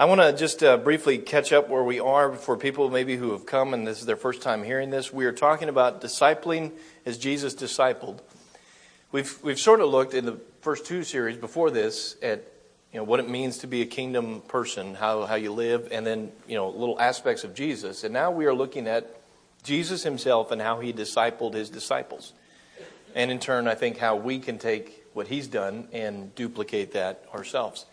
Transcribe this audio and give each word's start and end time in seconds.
I 0.00 0.04
want 0.04 0.20
to 0.20 0.32
just 0.32 0.62
uh, 0.62 0.76
briefly 0.76 1.18
catch 1.18 1.52
up 1.52 1.68
where 1.68 1.82
we 1.82 1.98
are 1.98 2.32
for 2.32 2.56
people 2.56 2.88
maybe 2.88 3.16
who 3.16 3.32
have 3.32 3.46
come 3.46 3.74
and 3.74 3.84
this 3.84 3.98
is 3.98 4.06
their 4.06 4.14
first 4.14 4.42
time 4.42 4.62
hearing 4.62 4.90
this. 4.90 5.12
We 5.12 5.24
are 5.24 5.32
talking 5.32 5.68
about 5.68 6.00
discipling 6.00 6.70
as 7.04 7.18
Jesus 7.18 7.52
discipled. 7.52 8.20
We've, 9.10 9.36
we've 9.42 9.58
sort 9.58 9.80
of 9.80 9.88
looked 9.88 10.14
in 10.14 10.24
the 10.24 10.38
first 10.60 10.86
two 10.86 11.02
series 11.02 11.36
before 11.36 11.72
this 11.72 12.14
at 12.22 12.44
you 12.92 13.00
know, 13.00 13.02
what 13.02 13.18
it 13.18 13.28
means 13.28 13.58
to 13.58 13.66
be 13.66 13.82
a 13.82 13.86
kingdom 13.86 14.40
person, 14.42 14.94
how, 14.94 15.26
how 15.26 15.34
you 15.34 15.52
live, 15.52 15.88
and 15.90 16.06
then 16.06 16.30
you 16.46 16.54
know, 16.54 16.68
little 16.68 17.00
aspects 17.00 17.42
of 17.42 17.52
Jesus. 17.52 18.04
And 18.04 18.14
now 18.14 18.30
we 18.30 18.46
are 18.46 18.54
looking 18.54 18.86
at 18.86 19.20
Jesus 19.64 20.04
himself 20.04 20.52
and 20.52 20.62
how 20.62 20.78
he 20.78 20.92
discipled 20.92 21.54
his 21.54 21.70
disciples. 21.70 22.34
And 23.16 23.32
in 23.32 23.40
turn, 23.40 23.66
I 23.66 23.74
think 23.74 23.98
how 23.98 24.14
we 24.14 24.38
can 24.38 24.58
take 24.58 25.04
what 25.12 25.26
he's 25.26 25.48
done 25.48 25.88
and 25.92 26.32
duplicate 26.36 26.92
that 26.92 27.24
ourselves. 27.34 27.84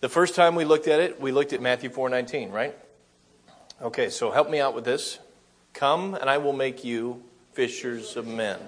The 0.00 0.08
first 0.08 0.34
time 0.34 0.54
we 0.54 0.64
looked 0.64 0.88
at 0.88 0.98
it, 0.98 1.20
we 1.20 1.30
looked 1.30 1.52
at 1.52 1.60
Matthew 1.60 1.90
4:19, 1.90 2.52
right? 2.52 2.74
Okay, 3.82 4.08
so 4.08 4.30
help 4.30 4.48
me 4.48 4.58
out 4.58 4.74
with 4.74 4.86
this. 4.86 5.18
Come 5.74 6.14
and 6.14 6.30
I 6.30 6.38
will 6.38 6.54
make 6.54 6.84
you 6.84 7.22
fishers 7.52 8.16
of 8.16 8.26
men. 8.26 8.58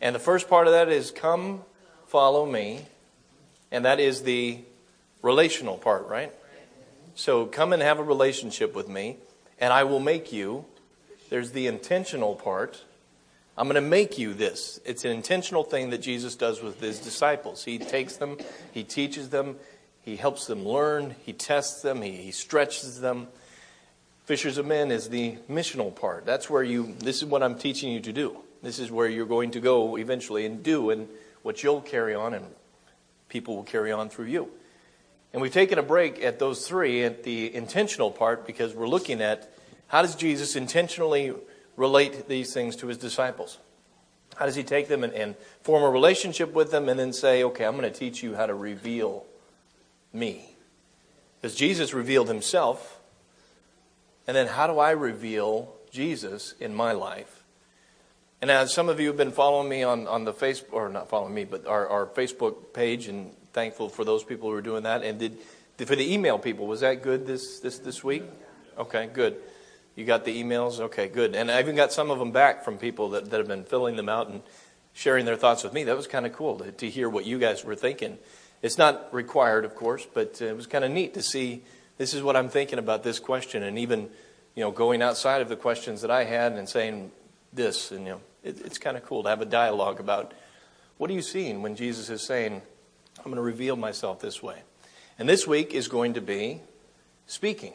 And 0.00 0.14
the 0.14 0.18
first 0.18 0.48
part 0.48 0.66
of 0.66 0.72
that 0.72 0.88
is 0.88 1.10
come, 1.10 1.62
follow 2.06 2.46
me. 2.46 2.86
And 3.70 3.84
that 3.84 4.00
is 4.00 4.22
the 4.22 4.60
relational 5.20 5.76
part, 5.76 6.08
right? 6.08 6.32
So 7.14 7.44
come 7.44 7.74
and 7.74 7.82
have 7.82 7.98
a 7.98 8.02
relationship 8.02 8.74
with 8.74 8.88
me, 8.88 9.18
and 9.58 9.74
I 9.74 9.84
will 9.84 10.00
make 10.00 10.32
you. 10.32 10.64
There's 11.28 11.52
the 11.52 11.66
intentional 11.66 12.34
part. 12.34 12.82
I'm 13.58 13.66
going 13.66 13.74
to 13.74 13.82
make 13.82 14.18
you 14.18 14.32
this. 14.32 14.80
It's 14.86 15.04
an 15.04 15.10
intentional 15.10 15.64
thing 15.64 15.90
that 15.90 15.98
Jesus 15.98 16.34
does 16.34 16.62
with 16.62 16.80
his 16.80 16.98
disciples. 16.98 17.64
He 17.64 17.78
takes 17.78 18.16
them, 18.16 18.38
he 18.72 18.82
teaches 18.82 19.28
them, 19.28 19.56
he 20.02 20.16
helps 20.16 20.46
them 20.46 20.66
learn, 20.66 21.14
He 21.24 21.32
tests 21.32 21.82
them, 21.82 22.02
He, 22.02 22.12
he 22.12 22.32
stretches 22.32 23.00
them. 23.00 23.28
Fishers 24.24 24.58
of 24.58 24.66
men 24.66 24.90
is 24.90 25.08
the 25.08 25.36
missional 25.50 25.94
part. 25.94 26.26
That's 26.26 26.48
where 26.48 26.62
you, 26.62 26.94
this 26.98 27.18
is 27.18 27.24
what 27.24 27.42
I'm 27.42 27.56
teaching 27.56 27.92
you 27.92 28.00
to 28.00 28.12
do. 28.12 28.36
This 28.62 28.78
is 28.78 28.90
where 28.90 29.08
you're 29.08 29.26
going 29.26 29.52
to 29.52 29.60
go 29.60 29.96
eventually 29.96 30.46
and 30.46 30.62
do, 30.62 30.90
and 30.90 31.08
what 31.42 31.62
you'll 31.62 31.80
carry 31.80 32.14
on, 32.14 32.34
and 32.34 32.46
people 33.28 33.56
will 33.56 33.64
carry 33.64 33.90
on 33.90 34.08
through 34.08 34.26
you. 34.26 34.48
And 35.32 35.40
we've 35.40 35.52
taken 35.52 35.78
a 35.78 35.82
break 35.82 36.22
at 36.22 36.38
those 36.38 36.68
three, 36.68 37.04
at 37.04 37.24
the 37.24 37.52
intentional 37.54 38.10
part, 38.10 38.46
because 38.46 38.74
we're 38.74 38.88
looking 38.88 39.20
at 39.20 39.52
how 39.88 40.02
does 40.02 40.14
Jesus 40.14 40.56
intentionally 40.56 41.32
relate 41.76 42.28
these 42.28 42.52
things 42.52 42.76
to 42.76 42.86
his 42.86 42.98
disciples? 42.98 43.58
How 44.36 44.46
does 44.46 44.54
he 44.54 44.62
take 44.62 44.88
them 44.88 45.04
and, 45.04 45.12
and 45.12 45.36
form 45.62 45.82
a 45.82 45.90
relationship 45.90 46.52
with 46.52 46.70
them 46.70 46.88
and 46.88 46.98
then 46.98 47.12
say, 47.12 47.44
okay, 47.44 47.64
I'm 47.64 47.76
going 47.76 47.90
to 47.90 47.98
teach 47.98 48.22
you 48.22 48.34
how 48.34 48.46
to 48.46 48.54
reveal 48.54 49.24
me. 50.12 50.56
Because 51.40 51.56
Jesus 51.56 51.92
revealed 51.92 52.28
himself. 52.28 53.00
And 54.26 54.36
then 54.36 54.46
how 54.46 54.66
do 54.66 54.78
I 54.78 54.92
reveal 54.92 55.74
Jesus 55.90 56.54
in 56.60 56.74
my 56.74 56.92
life? 56.92 57.42
And 58.40 58.50
as 58.50 58.72
some 58.72 58.88
of 58.88 58.98
you 58.98 59.08
have 59.08 59.16
been 59.16 59.32
following 59.32 59.68
me 59.68 59.82
on, 59.82 60.06
on 60.08 60.24
the 60.24 60.32
Facebook, 60.32 60.72
or 60.72 60.88
not 60.88 61.08
following 61.08 61.34
me, 61.34 61.44
but 61.44 61.66
our, 61.66 61.88
our 61.88 62.06
Facebook 62.06 62.72
page, 62.72 63.06
and 63.06 63.32
thankful 63.52 63.88
for 63.88 64.04
those 64.04 64.24
people 64.24 64.48
who 64.48 64.56
are 64.56 64.62
doing 64.62 64.82
that. 64.82 65.02
And 65.02 65.18
did, 65.18 65.38
for 65.76 65.96
the 65.96 66.12
email 66.12 66.38
people, 66.38 66.66
was 66.66 66.80
that 66.80 67.02
good 67.02 67.26
this, 67.26 67.60
this, 67.60 67.78
this 67.78 68.02
week? 68.02 68.24
Okay, 68.78 69.08
good. 69.12 69.36
You 69.94 70.04
got 70.04 70.24
the 70.24 70.42
emails? 70.42 70.80
Okay, 70.80 71.08
good. 71.08 71.36
And 71.36 71.50
I 71.50 71.60
even 71.60 71.76
got 71.76 71.92
some 71.92 72.10
of 72.10 72.18
them 72.18 72.32
back 72.32 72.64
from 72.64 72.78
people 72.78 73.10
that, 73.10 73.30
that 73.30 73.38
have 73.38 73.48
been 73.48 73.64
filling 73.64 73.96
them 73.96 74.08
out 74.08 74.28
and 74.28 74.42
sharing 74.92 75.24
their 75.24 75.36
thoughts 75.36 75.62
with 75.62 75.72
me. 75.72 75.84
That 75.84 75.96
was 75.96 76.06
kind 76.06 76.26
of 76.26 76.32
cool 76.32 76.58
to, 76.58 76.72
to 76.72 76.88
hear 76.88 77.08
what 77.08 77.26
you 77.26 77.38
guys 77.38 77.64
were 77.64 77.76
thinking. 77.76 78.18
It's 78.62 78.78
not 78.78 79.12
required, 79.12 79.64
of 79.64 79.74
course, 79.74 80.06
but 80.12 80.40
uh, 80.40 80.46
it 80.46 80.56
was 80.56 80.68
kind 80.68 80.84
of 80.84 80.90
neat 80.92 81.14
to 81.14 81.22
see 81.22 81.62
this 81.98 82.14
is 82.14 82.22
what 82.22 82.36
I'm 82.36 82.48
thinking 82.48 82.78
about 82.78 83.02
this 83.02 83.18
question, 83.18 83.62
and 83.64 83.78
even 83.78 84.08
you 84.54 84.62
know 84.62 84.70
going 84.70 85.02
outside 85.02 85.42
of 85.42 85.48
the 85.48 85.56
questions 85.56 86.00
that 86.02 86.10
I 86.10 86.24
had 86.24 86.52
and 86.52 86.68
saying 86.68 87.10
this, 87.52 87.90
and 87.90 88.04
you 88.04 88.12
know 88.12 88.20
it, 88.44 88.64
it's 88.64 88.78
kind 88.78 88.96
of 88.96 89.04
cool 89.04 89.24
to 89.24 89.28
have 89.28 89.40
a 89.40 89.46
dialogue 89.46 90.00
about 90.00 90.32
what 90.96 91.10
are 91.10 91.12
you 91.12 91.22
seeing 91.22 91.60
when 91.62 91.74
Jesus 91.74 92.08
is 92.08 92.24
saying, 92.24 92.62
"I'm 93.18 93.24
going 93.24 93.36
to 93.36 93.42
reveal 93.42 93.74
myself 93.74 94.20
this 94.20 94.42
way," 94.42 94.62
and 95.18 95.28
this 95.28 95.46
week 95.46 95.74
is 95.74 95.88
going 95.88 96.14
to 96.14 96.20
be 96.20 96.60
speaking. 97.26 97.74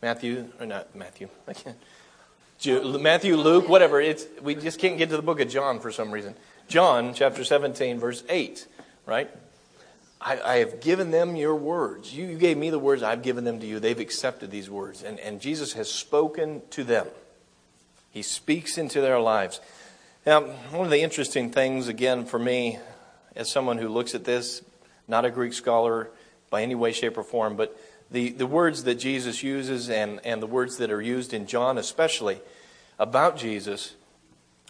Matthew 0.00 0.52
or 0.60 0.66
not 0.66 0.94
Matthew, 0.94 1.28
I 1.48 1.52
can't. 1.52 1.76
Matthew, 3.02 3.36
Luke, 3.36 3.68
whatever. 3.68 4.00
It's 4.00 4.26
we 4.40 4.54
just 4.54 4.78
can't 4.78 4.96
get 4.96 5.10
to 5.10 5.16
the 5.16 5.22
book 5.22 5.40
of 5.40 5.48
John 5.48 5.80
for 5.80 5.90
some 5.90 6.12
reason. 6.12 6.34
John 6.68 7.14
chapter 7.14 7.44
17, 7.44 7.98
verse 7.98 8.24
8, 8.28 8.66
right? 9.04 9.30
I, 10.20 10.40
I, 10.40 10.56
have 10.56 10.80
given 10.80 11.10
them 11.10 11.36
your 11.36 11.54
words. 11.54 12.14
You, 12.14 12.26
you 12.26 12.38
gave 12.38 12.56
me 12.56 12.70
the 12.70 12.78
words, 12.78 13.02
I've 13.02 13.22
given 13.22 13.44
them 13.44 13.60
to 13.60 13.66
you. 13.66 13.78
They've 13.78 13.98
accepted 13.98 14.50
these 14.50 14.70
words. 14.70 15.02
And, 15.02 15.20
and 15.20 15.40
Jesus 15.40 15.74
has 15.74 15.90
spoken 15.90 16.62
to 16.70 16.84
them. 16.84 17.06
He 18.10 18.22
speaks 18.22 18.78
into 18.78 19.00
their 19.00 19.20
lives. 19.20 19.60
Now, 20.24 20.40
one 20.40 20.86
of 20.86 20.90
the 20.90 21.02
interesting 21.02 21.50
things, 21.50 21.88
again, 21.88 22.24
for 22.24 22.38
me, 22.38 22.78
as 23.34 23.50
someone 23.50 23.78
who 23.78 23.88
looks 23.88 24.14
at 24.14 24.24
this, 24.24 24.62
not 25.06 25.24
a 25.24 25.30
Greek 25.30 25.52
scholar 25.52 26.10
by 26.50 26.62
any 26.62 26.74
way, 26.74 26.92
shape, 26.92 27.18
or 27.18 27.22
form, 27.22 27.56
but 27.56 27.78
the, 28.10 28.30
the 28.30 28.46
words 28.46 28.84
that 28.84 28.96
Jesus 28.96 29.42
uses 29.42 29.90
and, 29.90 30.20
and 30.24 30.40
the 30.40 30.46
words 30.46 30.78
that 30.78 30.90
are 30.90 31.02
used 31.02 31.34
in 31.34 31.46
John, 31.46 31.76
especially 31.76 32.40
about 32.98 33.36
Jesus. 33.36 33.94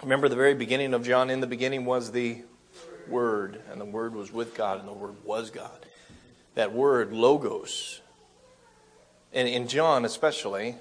Remember 0.03 0.28
the 0.28 0.37
very 0.37 0.55
beginning 0.55 0.95
of 0.95 1.05
John? 1.05 1.31
In 1.31 1.41
the 1.41 1.47
beginning 1.47 1.84
was 1.84 2.13
the 2.13 2.43
Word, 3.09 3.61
and 3.71 3.81
the 3.81 3.84
Word 3.84 4.15
was 4.15 4.33
with 4.33 4.55
God, 4.55 4.81
and 4.81 4.89
the 4.89 4.93
Word 4.93 5.15
was 5.25 5.50
God. 5.50 5.87
That 6.55 6.72
word, 6.72 7.12
logos. 7.12 8.00
And 9.33 9.47
in 9.47 9.69
John, 9.69 10.05
especially, 10.05 10.77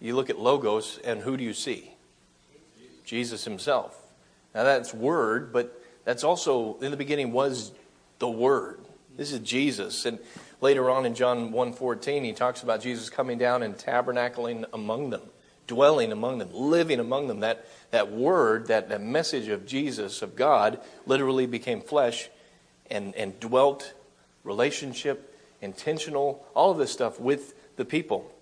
you 0.00 0.14
look 0.14 0.28
at 0.28 0.38
logos, 0.38 0.98
and 1.04 1.20
who 1.20 1.36
do 1.36 1.44
you 1.44 1.54
see? 1.54 1.94
Jesus 3.04 3.44
himself. 3.44 3.98
Now 4.54 4.64
that's 4.64 4.92
Word, 4.92 5.52
but 5.52 5.82
that's 6.04 6.24
also, 6.24 6.76
in 6.80 6.90
the 6.90 6.96
beginning, 6.96 7.32
was 7.32 7.72
the 8.18 8.28
Word. 8.28 8.80
This 9.16 9.32
is 9.32 9.40
Jesus. 9.40 10.06
And 10.06 10.18
later 10.60 10.90
on 10.90 11.06
in 11.06 11.14
John 11.14 11.52
1.14, 11.52 12.24
he 12.24 12.32
talks 12.32 12.62
about 12.62 12.80
Jesus 12.80 13.10
coming 13.10 13.38
down 13.38 13.62
and 13.62 13.76
tabernacling 13.76 14.64
among 14.72 15.10
them, 15.10 15.22
dwelling 15.72 16.12
among 16.12 16.38
them, 16.38 16.50
living 16.52 17.00
among 17.00 17.28
them. 17.28 17.40
That 17.40 17.64
that 17.92 18.10
word, 18.10 18.68
that, 18.68 18.88
that 18.88 19.02
message 19.02 19.48
of 19.48 19.66
Jesus, 19.66 20.22
of 20.22 20.34
God, 20.34 20.80
literally 21.06 21.46
became 21.46 21.80
flesh 21.82 22.30
and, 22.90 23.14
and 23.14 23.38
dwelt 23.38 23.92
relationship, 24.44 25.38
intentional, 25.60 26.44
all 26.54 26.70
of 26.72 26.78
this 26.78 26.90
stuff 26.90 27.20
with 27.20 27.54
the 27.76 27.84
people. 27.84 28.32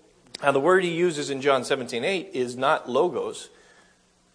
Now, 0.41 0.53
the 0.53 0.59
word 0.61 0.85
he 0.85 0.91
uses 0.91 1.29
in 1.29 1.41
John 1.41 1.65
17 1.65 2.03
8 2.03 2.29
is 2.33 2.55
not 2.55 2.89
logos. 2.89 3.49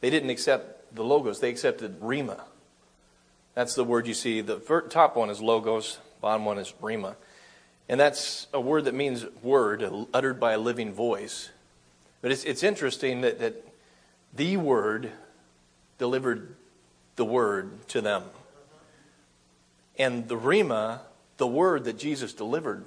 They 0.01 0.11
didn't 0.11 0.31
accept 0.31 0.95
the 0.95 1.03
logos, 1.03 1.41
they 1.41 1.51
accepted 1.51 2.01
rhema. 2.01 2.43
That's 3.55 3.75
the 3.75 3.85
word 3.85 4.07
you 4.07 4.15
see. 4.15 4.43
The 4.43 4.59
top 4.91 5.17
one 5.17 5.31
is 5.31 5.41
logos, 5.41 5.99
bottom 6.21 6.45
one 6.45 6.59
is 6.59 6.75
rhema. 6.83 7.17
And 7.89 7.99
that's 7.99 8.49
a 8.53 8.61
word 8.61 8.85
that 8.85 8.95
means 8.95 9.25
word, 9.43 9.83
uttered 10.13 10.39
by 10.39 10.53
a 10.53 10.59
living 10.59 10.93
voice. 10.93 11.49
But 12.21 12.33
it's, 12.33 12.45
it's 12.45 12.63
interesting 12.63 13.21
that, 13.23 13.39
that 13.41 13.67
the 14.35 14.57
Word 14.57 15.11
delivered 15.99 16.55
the 17.17 17.25
Word 17.25 17.89
to 17.89 18.01
them. 18.01 18.25
And 19.99 20.29
the 20.29 20.37
Rhema, 20.37 21.01
the 21.37 21.47
Word 21.47 21.85
that 21.85 21.99
Jesus 21.99 22.33
delivered, 22.33 22.85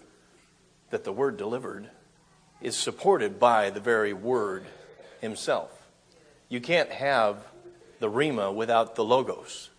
that 0.91 1.03
the 1.03 1.11
Word 1.11 1.37
delivered, 1.37 1.89
is 2.61 2.75
supported 2.75 3.39
by 3.39 3.69
the 3.69 3.79
very 3.79 4.13
Word 4.13 4.65
Himself. 5.21 5.71
You 6.49 6.59
can't 6.59 6.91
have 6.91 7.37
the 7.99 8.09
Rhema 8.09 8.53
without 8.53 8.95
the 8.95 9.03
Logos. 9.03 9.69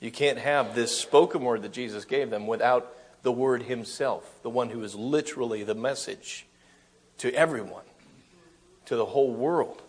You 0.00 0.10
can't 0.10 0.38
have 0.38 0.74
this 0.74 0.96
spoken 0.96 1.42
word 1.42 1.62
that 1.62 1.72
Jesus 1.72 2.06
gave 2.06 2.30
them 2.30 2.46
without 2.46 2.96
the 3.22 3.32
Word 3.32 3.64
Himself, 3.64 4.42
the 4.42 4.50
one 4.50 4.70
who 4.70 4.82
is 4.82 4.94
literally 4.94 5.62
the 5.62 5.74
message 5.74 6.46
to 7.18 7.32
everyone, 7.34 7.84
to 8.90 8.96
the 8.96 9.06
whole 9.06 9.30
world. 9.30 9.80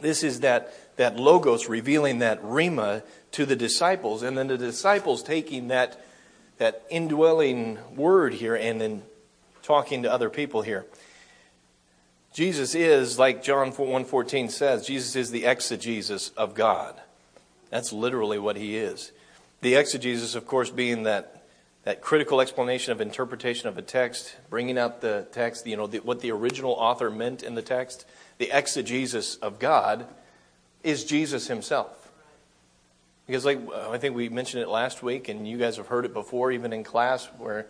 This 0.00 0.22
is 0.22 0.40
that, 0.40 0.72
that 0.96 1.16
logos 1.16 1.68
revealing 1.68 2.20
that 2.20 2.42
Rhema 2.42 3.02
to 3.32 3.44
the 3.44 3.54
disciples, 3.54 4.22
and 4.22 4.36
then 4.36 4.46
the 4.46 4.56
disciples 4.56 5.22
taking 5.22 5.68
that, 5.68 6.02
that 6.56 6.84
indwelling 6.88 7.76
word 7.94 8.32
here 8.32 8.56
and 8.56 8.80
then 8.80 9.02
talking 9.62 10.04
to 10.04 10.10
other 10.10 10.30
people 10.30 10.62
here. 10.62 10.86
Jesus 12.32 12.74
is, 12.74 13.18
like 13.18 13.44
John 13.44 13.72
1.14 13.72 14.50
says, 14.50 14.86
Jesus 14.86 15.16
is 15.16 15.30
the 15.30 15.44
exegesis 15.44 16.30
of 16.30 16.54
God. 16.54 16.98
That's 17.68 17.92
literally 17.92 18.38
what 18.38 18.56
he 18.56 18.78
is. 18.78 19.12
The 19.60 19.74
exegesis, 19.74 20.34
of 20.34 20.46
course, 20.46 20.70
being 20.70 21.02
that, 21.02 21.43
that 21.84 22.00
critical 22.00 22.40
explanation 22.40 22.92
of 22.92 23.00
interpretation 23.00 23.68
of 23.68 23.76
a 23.76 23.82
text, 23.82 24.36
bringing 24.48 24.78
out 24.78 25.00
the 25.00 25.26
text, 25.32 25.66
you 25.66 25.76
know, 25.76 25.86
the, 25.86 25.98
what 25.98 26.20
the 26.20 26.30
original 26.30 26.72
author 26.72 27.10
meant 27.10 27.42
in 27.42 27.54
the 27.54 27.62
text, 27.62 28.06
the 28.38 28.50
exegesis 28.50 29.36
of 29.36 29.58
God 29.58 30.06
is 30.82 31.04
Jesus 31.04 31.46
himself. 31.46 32.10
Because, 33.26 33.44
like, 33.44 33.60
I 33.72 33.98
think 33.98 34.14
we 34.14 34.28
mentioned 34.28 34.62
it 34.62 34.68
last 34.68 35.02
week, 35.02 35.28
and 35.28 35.46
you 35.48 35.56
guys 35.56 35.76
have 35.76 35.86
heard 35.86 36.04
it 36.04 36.12
before, 36.12 36.52
even 36.52 36.72
in 36.72 36.84
class, 36.84 37.26
where 37.38 37.66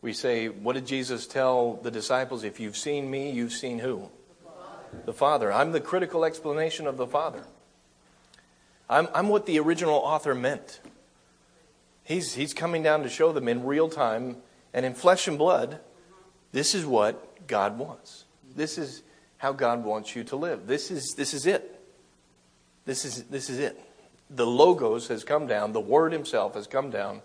We 0.00 0.12
say, 0.12 0.48
What 0.48 0.74
did 0.74 0.86
Jesus 0.86 1.26
tell 1.26 1.74
the 1.74 1.90
disciples? 1.90 2.42
If 2.44 2.58
you've 2.58 2.76
seen 2.76 3.10
me, 3.10 3.30
you've 3.30 3.52
seen 3.52 3.78
who? 3.78 4.10
The 4.28 4.50
Father. 4.50 5.02
The 5.06 5.12
Father. 5.12 5.52
I'm 5.52 5.72
the 5.72 5.80
critical 5.80 6.24
explanation 6.24 6.86
of 6.88 6.96
the 6.96 7.06
Father. 7.06 7.44
I'm, 8.90 9.08
I'm 9.14 9.28
what 9.28 9.46
the 9.46 9.58
original 9.60 9.94
author 9.94 10.34
meant. 10.34 10.80
He's, 12.04 12.34
he's 12.34 12.52
coming 12.54 12.82
down 12.82 13.02
to 13.02 13.08
show 13.08 13.32
them 13.32 13.48
in 13.48 13.64
real 13.64 13.88
time 13.88 14.36
and 14.74 14.84
in 14.84 14.94
flesh 14.94 15.28
and 15.28 15.38
blood 15.38 15.80
this 16.52 16.74
is 16.74 16.84
what 16.84 17.46
God 17.46 17.78
wants. 17.78 18.24
This 18.54 18.78
is 18.78 19.02
how 19.38 19.52
God 19.52 19.84
wants 19.84 20.14
you 20.14 20.22
to 20.24 20.36
live. 20.36 20.66
This 20.66 20.90
is, 20.90 21.14
this 21.16 21.34
is 21.34 21.46
it. 21.46 21.80
This 22.84 23.04
is, 23.04 23.24
this 23.24 23.50
is 23.50 23.58
it. 23.58 23.80
The 24.30 24.46
Logos 24.46 25.08
has 25.08 25.24
come 25.24 25.46
down, 25.46 25.72
the 25.72 25.80
Word 25.80 26.12
Himself 26.12 26.54
has 26.54 26.66
come 26.66 26.90
down 26.90 27.22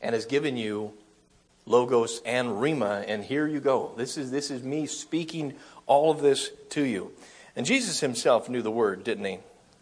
and 0.00 0.14
has 0.14 0.26
given 0.26 0.56
you 0.56 0.92
Logos 1.64 2.20
and 2.24 2.48
Rhema, 2.48 3.04
and 3.08 3.24
here 3.24 3.46
you 3.46 3.60
go. 3.60 3.92
This 3.96 4.16
is, 4.16 4.30
this 4.30 4.50
is 4.50 4.62
me 4.62 4.86
speaking 4.86 5.54
all 5.86 6.10
of 6.10 6.20
this 6.20 6.50
to 6.70 6.82
you. 6.82 7.12
And 7.56 7.66
Jesus 7.66 8.00
Himself 8.00 8.48
knew 8.48 8.62
the 8.62 8.70
Word, 8.70 9.04
didn't 9.04 9.24
He? 9.24 9.38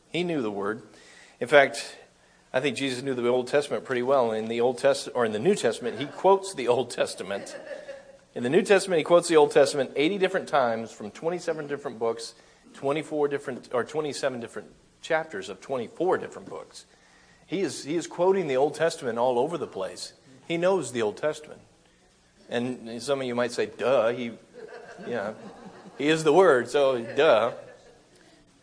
He 0.09 0.25
knew 0.25 0.41
the 0.41 0.51
Word. 0.51 0.83
In 1.41 1.49
fact, 1.49 1.97
I 2.55 2.61
think 2.61 2.77
Jesus 2.77 3.03
knew 3.03 3.15
the 3.15 3.27
Old 3.27 3.49
Testament 3.49 3.85
pretty 3.85 4.03
well. 4.03 4.31
In 4.31 4.47
the 4.47 4.61
Old 4.61 4.79
Testament, 4.79 5.17
or 5.17 5.25
in 5.25 5.33
the 5.33 5.41
New 5.41 5.57
Testament, 5.57 5.99
He 5.99 6.07
quotes 6.07 6.55
the 6.55 6.69
Old 6.69 6.91
Testament. 6.91 7.57
In 8.35 8.43
the 8.43 8.51
New 8.51 8.63
Testament, 8.63 8.99
he 8.99 9.05
quotes 9.05 9.29
the 9.29 9.37
Old 9.37 9.53
Testament 9.53 9.93
80 9.95 10.19
different 10.19 10.49
times 10.49 10.91
from 10.91 11.13
27 11.13 11.69
different 11.69 11.99
books, 12.01 12.35
24 12.75 13.29
different, 13.29 13.69
or 13.73 13.85
27 13.85 14.41
different 14.41 14.69
chapters 15.03 15.49
of 15.49 15.61
24 15.61 16.19
different 16.19 16.49
books. 16.49 16.87
He 17.47 17.61
is, 17.61 17.85
he 17.85 17.95
is 17.95 18.09
quoting 18.09 18.49
the 18.49 18.57
Old 18.57 18.75
Testament 18.75 19.19
all 19.19 19.39
over 19.39 19.57
the 19.57 19.69
place. 19.69 20.15
He 20.49 20.57
knows 20.57 20.91
the 20.91 21.03
Old 21.03 21.17
Testament. 21.17 21.61
And 22.49 23.01
some 23.01 23.21
of 23.21 23.27
you 23.27 23.35
might 23.35 23.53
say, 23.53 23.67
duh, 23.67 24.11
he, 24.11 24.33
yeah, 25.07 25.35
he 25.97 26.09
is 26.09 26.25
the 26.25 26.33
Word, 26.33 26.69
so 26.69 27.01
duh. 27.03 27.53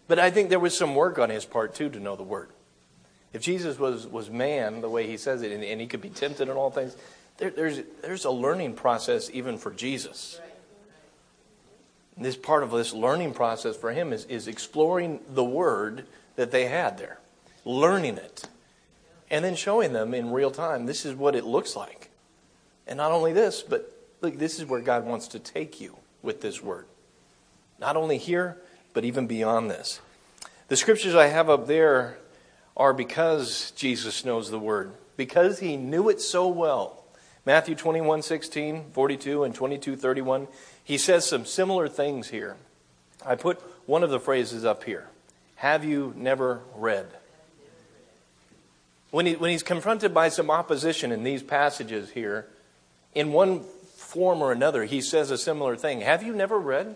But 0.08 0.20
I 0.20 0.32
think 0.32 0.50
there 0.50 0.60
was 0.60 0.78
some 0.78 0.96
work 0.96 1.18
on 1.18 1.30
his 1.30 1.46
part, 1.46 1.74
too, 1.74 1.90
to 1.90 2.00
know 2.00 2.18
the 2.18 2.24
Word. 2.24 2.50
If 3.34 3.42
Jesus 3.42 3.80
was, 3.80 4.06
was 4.08 4.30
man, 4.30 4.82
the 4.82 4.90
way 4.90 5.08
he 5.08 5.18
says 5.18 5.42
it, 5.42 5.52
and, 5.52 5.64
and 5.64 5.80
he 5.80 5.88
could 5.88 6.02
be 6.02 6.10
tempted 6.10 6.50
in 6.50 6.58
all 6.58 6.70
things, 6.70 6.96
there, 7.38 7.50
there's, 7.50 7.80
there's 8.02 8.26
a 8.26 8.32
learning 8.32 8.74
process 8.74 9.30
even 9.34 9.58
for 9.58 9.72
Jesus. 9.72 10.40
This 12.18 12.36
part 12.36 12.64
of 12.64 12.72
this 12.72 12.94
learning 12.94 13.34
process 13.34 13.76
for 13.76 13.92
him 13.92 14.12
is, 14.14 14.26
is 14.26 14.48
exploring 14.48 15.22
the 15.30 15.44
word 15.44 16.06
that 16.36 16.52
they 16.52 16.66
had 16.66 16.98
there, 16.98 17.20
learning 17.66 18.18
it, 18.18 18.44
and 19.30 19.46
then 19.46 19.56
showing 19.56 19.94
them 19.94 20.14
in 20.14 20.32
real 20.32 20.52
time 20.52 20.86
this 20.86 21.06
is 21.06 21.16
what 21.16 21.36
it 21.36 21.46
looks 21.46 21.76
like. 21.76 22.10
And 22.86 22.98
not 22.98 23.12
only 23.12 23.32
this, 23.32 23.62
but 23.62 23.90
look, 24.20 24.38
this 24.38 24.60
is 24.60 24.66
where 24.66 24.82
God 24.82 25.06
wants 25.06 25.30
to 25.30 25.40
take 25.40 25.80
you 25.80 25.98
with 26.22 26.42
this 26.42 26.62
word. 26.62 26.86
Not 27.80 27.96
only 27.96 28.18
here, 28.18 28.58
but 28.94 29.06
even 29.06 29.26
beyond 29.26 29.72
this. 29.72 30.02
The 30.68 30.76
scriptures 30.76 31.16
I 31.16 31.28
have 31.28 31.50
up 31.50 31.68
there 31.68 32.18
are 32.76 32.94
because 32.94 33.72
Jesus 33.72 34.26
knows 34.26 34.50
the 34.50 34.60
word, 34.60 34.94
because 35.18 35.60
he 35.60 35.78
knew 35.78 36.10
it 36.10 36.22
so 36.22 36.48
well 36.48 37.02
Matthew 37.46 37.74
21, 37.74 38.22
16, 38.22 38.92
42, 38.92 39.44
and 39.44 39.56
22, 39.56 39.96
31, 39.96 40.48
he 40.84 40.98
says 40.98 41.28
some 41.28 41.46
similar 41.46 41.88
things 41.88 42.28
here. 42.30 42.56
I 43.26 43.36
put 43.36 43.60
one 43.88 44.04
of 44.04 44.12
the 44.12 44.20
phrases 44.20 44.64
up 44.64 44.84
here. 44.84 45.08
Have 45.56 45.84
you 45.84 46.14
never 46.16 46.62
read? 46.76 47.08
When, 49.10 49.26
he, 49.26 49.36
when 49.36 49.50
he's 49.50 49.64
confronted 49.64 50.14
by 50.14 50.30
some 50.30 50.52
opposition 50.52 51.12
in 51.12 51.24
these 51.24 51.42
passages 51.42 52.12
here, 52.12 52.48
in 53.14 53.34
one 53.34 53.62
form 53.96 54.42
or 54.42 54.52
another, 54.52 54.86
he 54.86 55.02
says 55.02 55.32
a 55.32 55.38
similar 55.38 55.76
thing. 55.76 56.02
Have 56.02 56.24
you 56.24 56.34
never 56.34 56.60
read? 56.60 56.96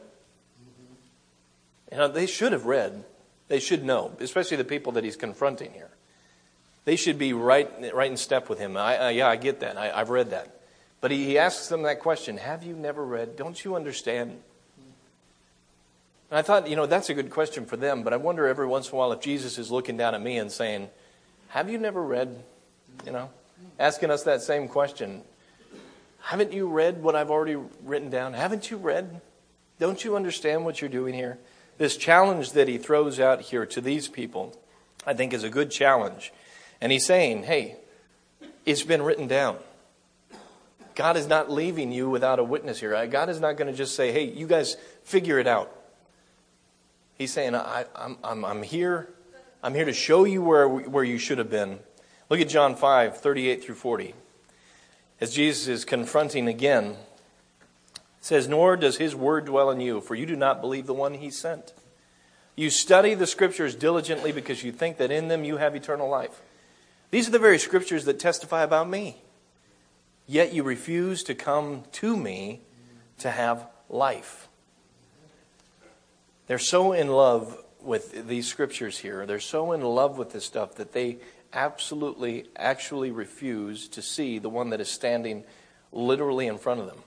You 1.92 1.98
know, 1.98 2.08
they 2.08 2.28
should 2.28 2.52
have 2.52 2.66
read. 2.66 3.04
They 3.48 3.60
should 3.60 3.84
know, 3.84 4.12
especially 4.20 4.58
the 4.58 4.64
people 4.64 4.94
that 4.94 5.04
he's 5.04 5.16
confronting 5.16 5.72
here. 5.72 5.90
They 6.86 6.96
should 6.96 7.18
be 7.18 7.34
right, 7.34 7.70
right 7.94 8.10
in 8.10 8.18
step 8.18 8.50
with 8.50 8.60
him. 8.60 8.78
I, 8.78 9.10
yeah, 9.10 9.28
I 9.28 9.36
get 9.36 9.60
that. 9.62 9.78
I, 9.78 9.98
have 9.98 10.10
read 10.10 10.30
that. 10.32 10.62
But 11.02 11.12
he, 11.12 11.26
he 11.26 11.38
asks 11.38 11.68
them 11.68 11.84
that 11.84 12.00
question 12.00 12.38
Have 12.38 12.64
you 12.64 12.76
never 12.76 13.04
read? 13.04 13.36
Don't 13.36 13.64
you 13.64 13.76
understand? 13.76 14.40
And 16.32 16.40
I 16.40 16.42
thought, 16.42 16.68
you 16.68 16.76
know, 16.76 16.86
that's 16.86 17.10
a 17.10 17.14
good 17.14 17.30
question 17.30 17.66
for 17.66 17.78
them, 17.78 18.04
but 18.04 18.14
I 18.14 18.18
wonder 18.18 18.48
every 18.48 18.66
once 18.66 18.90
in 18.90 18.96
a 18.96 18.98
while 18.98 19.12
if 19.12 19.22
Jesus 19.22 19.58
is 19.58 19.72
looking 19.72 19.98
down 19.98 20.16
at 20.16 20.22
me 20.22 20.38
and 20.38 20.52
saying, 20.52 20.90
Have 21.50 21.70
you 21.70 21.78
never 21.78 22.02
read? 22.02 22.44
You 23.06 23.12
know, 23.12 23.30
asking 23.80 24.12
us 24.12 24.24
that 24.24 24.42
same 24.42 24.68
question. 24.68 25.22
Haven't 26.22 26.54
you 26.54 26.68
read 26.68 27.04
what 27.04 27.16
I've 27.16 27.30
already 27.30 27.58
written 27.84 28.10
down? 28.10 28.34
Haven't 28.34 28.72
you 28.72 28.78
read? 28.78 29.22
Don't 29.80 30.04
you 30.04 30.16
understand 30.16 30.66
what 30.66 30.82
you're 30.82 30.90
doing 30.90 31.14
here? 31.14 31.38
This 31.78 31.98
challenge 31.98 32.54
that 32.54 32.68
he 32.68 32.78
throws 32.78 33.20
out 33.20 33.42
here 33.42 33.66
to 33.66 33.82
these 33.82 34.08
people, 34.08 34.56
I 35.06 35.14
think, 35.14 35.34
is 35.34 35.44
a 35.44 35.50
good 35.50 35.72
challenge. 35.72 36.32
And 36.80 36.92
he's 36.92 37.06
saying, 37.06 37.44
hey, 37.44 37.78
it's 38.66 38.84
been 38.84 39.02
written 39.02 39.28
down. 39.28 39.58
God 40.96 41.18
is 41.18 41.28
not 41.28 41.52
leaving 41.52 41.92
you 41.92 42.10
without 42.10 42.40
a 42.40 42.44
witness 42.44 42.80
here. 42.80 43.06
God 43.08 43.30
is 43.30 43.42
not 43.42 43.58
going 43.58 43.70
to 43.70 43.78
just 43.78 43.96
say, 43.96 44.12
hey, 44.12 44.24
you 44.24 44.48
guys 44.48 44.78
figure 45.04 45.40
it 45.40 45.48
out. 45.48 45.72
He's 47.18 47.32
saying, 47.32 47.56
I, 47.56 47.86
am 48.24 48.64
here. 48.64 49.10
I'm 49.62 49.74
here 49.74 49.86
to 49.86 49.94
show 49.94 50.24
you 50.24 50.42
where, 50.42 50.68
where 50.68 51.04
you 51.04 51.18
should 51.18 51.38
have 51.38 51.50
been. 51.50 51.80
Look 52.30 52.40
at 52.40 52.50
John 52.50 52.76
5, 52.76 53.18
38 53.18 53.64
through 53.64 53.76
40. 53.76 54.16
As 55.22 55.34
Jesus 55.34 55.68
is 55.68 55.86
confronting 55.86 56.48
again, 56.48 56.98
says, 58.26 58.48
Nor 58.48 58.76
does 58.76 58.98
his 58.98 59.16
word 59.16 59.46
dwell 59.46 59.70
in 59.70 59.80
you, 59.80 60.02
for 60.02 60.16
you 60.16 60.26
do 60.26 60.36
not 60.36 60.60
believe 60.60 60.88
the 60.88 60.96
one 60.96 61.14
he 61.14 61.30
sent. 61.30 61.74
You 62.56 62.72
study 62.72 63.14
the 63.14 63.28
scriptures 63.28 63.76
diligently 63.76 64.32
because 64.32 64.64
you 64.64 64.72
think 64.72 64.98
that 64.98 65.12
in 65.12 65.28
them 65.28 65.44
you 65.44 65.58
have 65.58 65.76
eternal 65.76 66.10
life. 66.10 66.42
These 67.12 67.28
are 67.28 67.32
the 67.32 67.38
very 67.38 67.60
scriptures 67.60 68.06
that 68.06 68.20
testify 68.20 68.64
about 68.64 68.90
me. 68.90 69.18
Yet 70.26 70.54
you 70.54 70.64
refuse 70.64 71.22
to 71.26 71.36
come 71.36 71.84
to 71.94 72.18
me 72.18 72.62
to 73.20 73.30
have 73.30 73.68
life. 73.90 74.48
They're 76.48 76.58
so 76.58 76.94
in 76.94 77.10
love 77.10 77.64
with 77.80 78.28
these 78.28 78.48
scriptures 78.48 78.98
here. 78.98 79.28
They're 79.28 79.40
so 79.40 79.72
in 79.72 79.82
love 79.82 80.18
with 80.18 80.32
this 80.32 80.46
stuff 80.46 80.76
that 80.76 80.94
they 80.94 81.18
absolutely, 81.54 82.46
actually 82.56 83.12
refuse 83.12 83.88
to 83.90 84.02
see 84.02 84.40
the 84.40 84.50
one 84.50 84.72
that 84.72 84.82
is 84.82 84.90
standing 84.90 85.44
literally 85.92 86.48
in 86.48 86.58
front 86.58 86.80
of 86.80 86.88
them. 86.88 87.04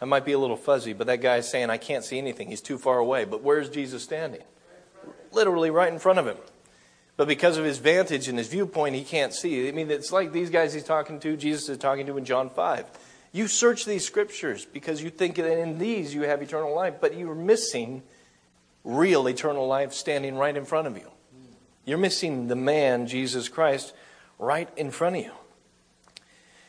That 0.00 0.06
might 0.06 0.24
be 0.24 0.32
a 0.32 0.38
little 0.38 0.56
fuzzy, 0.56 0.94
but 0.94 1.06
that 1.06 1.20
guy 1.20 1.36
is 1.36 1.48
saying, 1.48 1.70
I 1.70 1.76
can't 1.76 2.04
see 2.04 2.18
anything. 2.18 2.48
He's 2.48 2.62
too 2.62 2.78
far 2.78 2.98
away. 2.98 3.26
But 3.26 3.42
where's 3.42 3.68
Jesus 3.68 4.02
standing? 4.02 4.42
Literally 5.30 5.70
right 5.70 5.92
in 5.92 5.98
front 5.98 6.18
of 6.18 6.26
him. 6.26 6.38
But 7.18 7.28
because 7.28 7.58
of 7.58 7.66
his 7.66 7.76
vantage 7.76 8.28
and 8.28 8.38
his 8.38 8.48
viewpoint, 8.48 8.94
he 8.96 9.04
can't 9.04 9.34
see. 9.34 9.68
I 9.68 9.72
mean, 9.72 9.90
it's 9.90 10.10
like 10.10 10.32
these 10.32 10.48
guys 10.48 10.72
he's 10.72 10.84
talking 10.84 11.20
to, 11.20 11.36
Jesus 11.36 11.68
is 11.68 11.76
talking 11.76 12.06
to 12.06 12.16
in 12.16 12.24
John 12.24 12.48
5. 12.48 12.86
You 13.32 13.46
search 13.46 13.84
these 13.84 14.04
scriptures 14.04 14.64
because 14.64 15.02
you 15.02 15.10
think 15.10 15.36
that 15.36 15.60
in 15.60 15.78
these 15.78 16.14
you 16.14 16.22
have 16.22 16.40
eternal 16.40 16.74
life, 16.74 16.94
but 16.98 17.14
you're 17.14 17.34
missing 17.34 18.02
real 18.84 19.28
eternal 19.28 19.66
life 19.66 19.92
standing 19.92 20.36
right 20.36 20.56
in 20.56 20.64
front 20.64 20.86
of 20.86 20.96
you. 20.96 21.10
You're 21.84 21.98
missing 21.98 22.48
the 22.48 22.56
man, 22.56 23.06
Jesus 23.06 23.50
Christ, 23.50 23.92
right 24.38 24.68
in 24.76 24.90
front 24.90 25.16
of 25.16 25.22
you. 25.22 25.32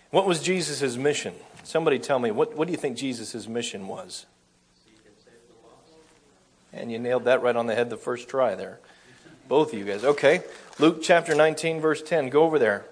What 0.09 0.27
was 0.27 0.43
Jesus' 0.43 0.97
mission? 0.97 1.33
Somebody 1.63 1.99
tell 1.99 2.19
me, 2.19 2.31
what, 2.31 2.55
what 2.55 2.67
do 2.67 2.71
you 2.71 2.77
think 2.77 2.97
Jesus' 2.97 3.47
mission 3.47 3.87
was? 3.87 4.25
And 6.73 6.91
you 6.91 6.99
nailed 6.99 7.25
that 7.25 7.41
right 7.41 7.55
on 7.55 7.67
the 7.67 7.75
head 7.75 7.89
the 7.89 7.97
first 7.97 8.29
try 8.29 8.55
there. 8.55 8.79
Both 9.47 9.73
of 9.73 9.79
you 9.79 9.85
guys. 9.85 10.03
Okay. 10.03 10.41
Luke 10.79 11.01
chapter 11.01 11.35
19, 11.35 11.81
verse 11.81 12.01
10. 12.01 12.29
Go 12.29 12.43
over 12.43 12.57
there. 12.57 12.85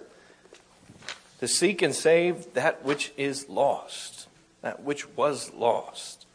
To 1.40 1.48
seek 1.48 1.82
and 1.82 1.96
save 1.96 2.54
that 2.54 2.84
which 2.84 3.14
is 3.16 3.48
lost, 3.48 4.28
that 4.62 4.84
which 4.84 5.08
was 5.16 5.54
lost. 5.54 6.26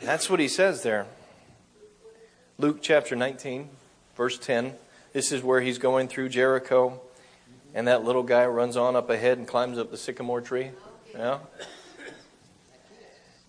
That's 0.00 0.30
what 0.30 0.38
he 0.38 0.46
says 0.46 0.82
there. 0.82 1.06
Luke 2.58 2.78
chapter 2.80 3.16
19, 3.16 3.68
verse 4.16 4.38
10. 4.38 4.74
This 5.12 5.32
is 5.32 5.42
where 5.42 5.60
he's 5.60 5.78
going 5.78 6.06
through 6.06 6.28
Jericho, 6.28 7.00
and 7.74 7.88
that 7.88 8.04
little 8.04 8.22
guy 8.22 8.46
runs 8.46 8.76
on 8.76 8.96
up 8.96 9.10
ahead 9.10 9.36
and 9.36 9.46
climbs 9.46 9.76
up 9.76 9.90
the 9.90 9.98
sycamore 9.98 10.40
tree. 10.40 10.70
Yeah? 11.12 11.40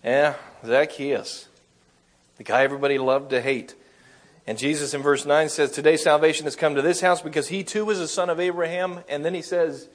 Yeah, 0.04 0.34
Zacchaeus 0.64 1.48
the 2.36 2.44
guy 2.44 2.62
everybody 2.62 2.98
loved 2.98 3.30
to 3.30 3.40
hate. 3.40 3.74
And 4.46 4.58
Jesus 4.58 4.94
in 4.94 5.02
verse 5.02 5.26
9 5.26 5.48
says, 5.48 5.72
Today 5.72 5.96
salvation 5.96 6.44
has 6.44 6.54
come 6.54 6.74
to 6.74 6.82
this 6.82 7.00
house 7.00 7.20
because 7.20 7.48
he 7.48 7.64
too 7.64 7.88
is 7.90 7.98
a 7.98 8.06
son 8.06 8.30
of 8.30 8.38
Abraham. 8.38 9.00
And 9.08 9.24
then 9.24 9.34
he 9.34 9.42
says, 9.42 9.88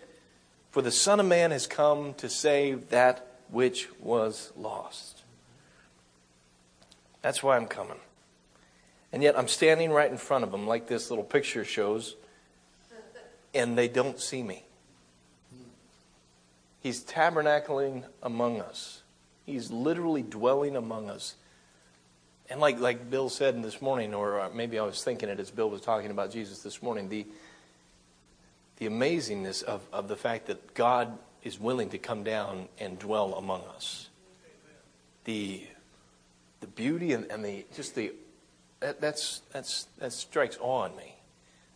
For 0.72 0.82
the 0.82 0.92
Son 0.92 1.20
of 1.20 1.26
Man 1.26 1.52
has 1.52 1.68
come 1.68 2.14
to 2.16 2.30
save 2.30 2.90
that 2.90 3.26
which 3.50 3.88
was 4.00 4.52
lost. 4.58 5.24
That's 7.22 7.42
why 7.42 7.56
I'm 7.56 7.68
coming. 7.68 8.00
And 9.14 9.22
yet 9.22 9.38
I'm 9.38 9.48
standing 9.48 9.92
right 9.92 10.10
in 10.10 10.18
front 10.18 10.44
of 10.44 10.54
him, 10.54 10.68
like 10.68 10.88
this 10.88 11.10
little 11.10 11.24
picture 11.24 11.64
shows, 11.64 12.16
and 13.54 13.78
they 13.78 13.88
don't 13.88 14.20
see 14.20 14.44
me. 14.44 14.64
He's 16.82 17.04
tabernacling 17.04 18.06
among 18.24 18.60
us. 18.60 19.02
He's 19.46 19.70
literally 19.72 20.24
dwelling 20.24 20.76
among 20.76 21.10
us. 21.10 21.36
And 22.50 22.60
like, 22.60 22.80
like 22.80 23.10
Bill 23.10 23.30
said 23.30 23.62
this 23.64 23.82
morning, 23.82 24.14
or 24.14 24.40
uh, 24.40 24.50
maybe 24.54 24.80
I 24.80 24.84
was 24.84 25.04
thinking 25.04 25.30
it 25.30 25.40
as 25.40 25.52
Bill 25.52 25.70
was 25.70 25.82
talking 25.82 26.12
about 26.12 26.32
Jesus 26.32 26.60
this 26.64 26.82
morning, 26.82 27.08
the, 27.08 27.26
the 28.78 28.88
amazingness 28.88 29.64
of, 29.64 29.82
of 29.94 30.08
the 30.08 30.16
fact 30.16 30.48
that 30.48 30.74
God 30.74 31.18
is 31.44 31.60
willing 31.60 31.90
to 31.90 31.98
come 31.98 32.24
down 32.24 32.68
and 32.80 32.98
dwell 32.98 33.36
among 33.36 33.62
us. 33.76 34.10
The, 35.26 35.66
the 36.62 36.68
beauty 36.68 37.14
and, 37.14 37.32
and 37.32 37.46
the 37.46 37.66
just 37.74 37.94
the 37.94 38.12
that, 38.82 39.00
that's, 39.00 39.42
that's, 39.54 39.84
that 40.00 40.12
strikes 40.12 40.58
awe 40.60 40.86
in 40.86 40.96
me. 40.96 41.16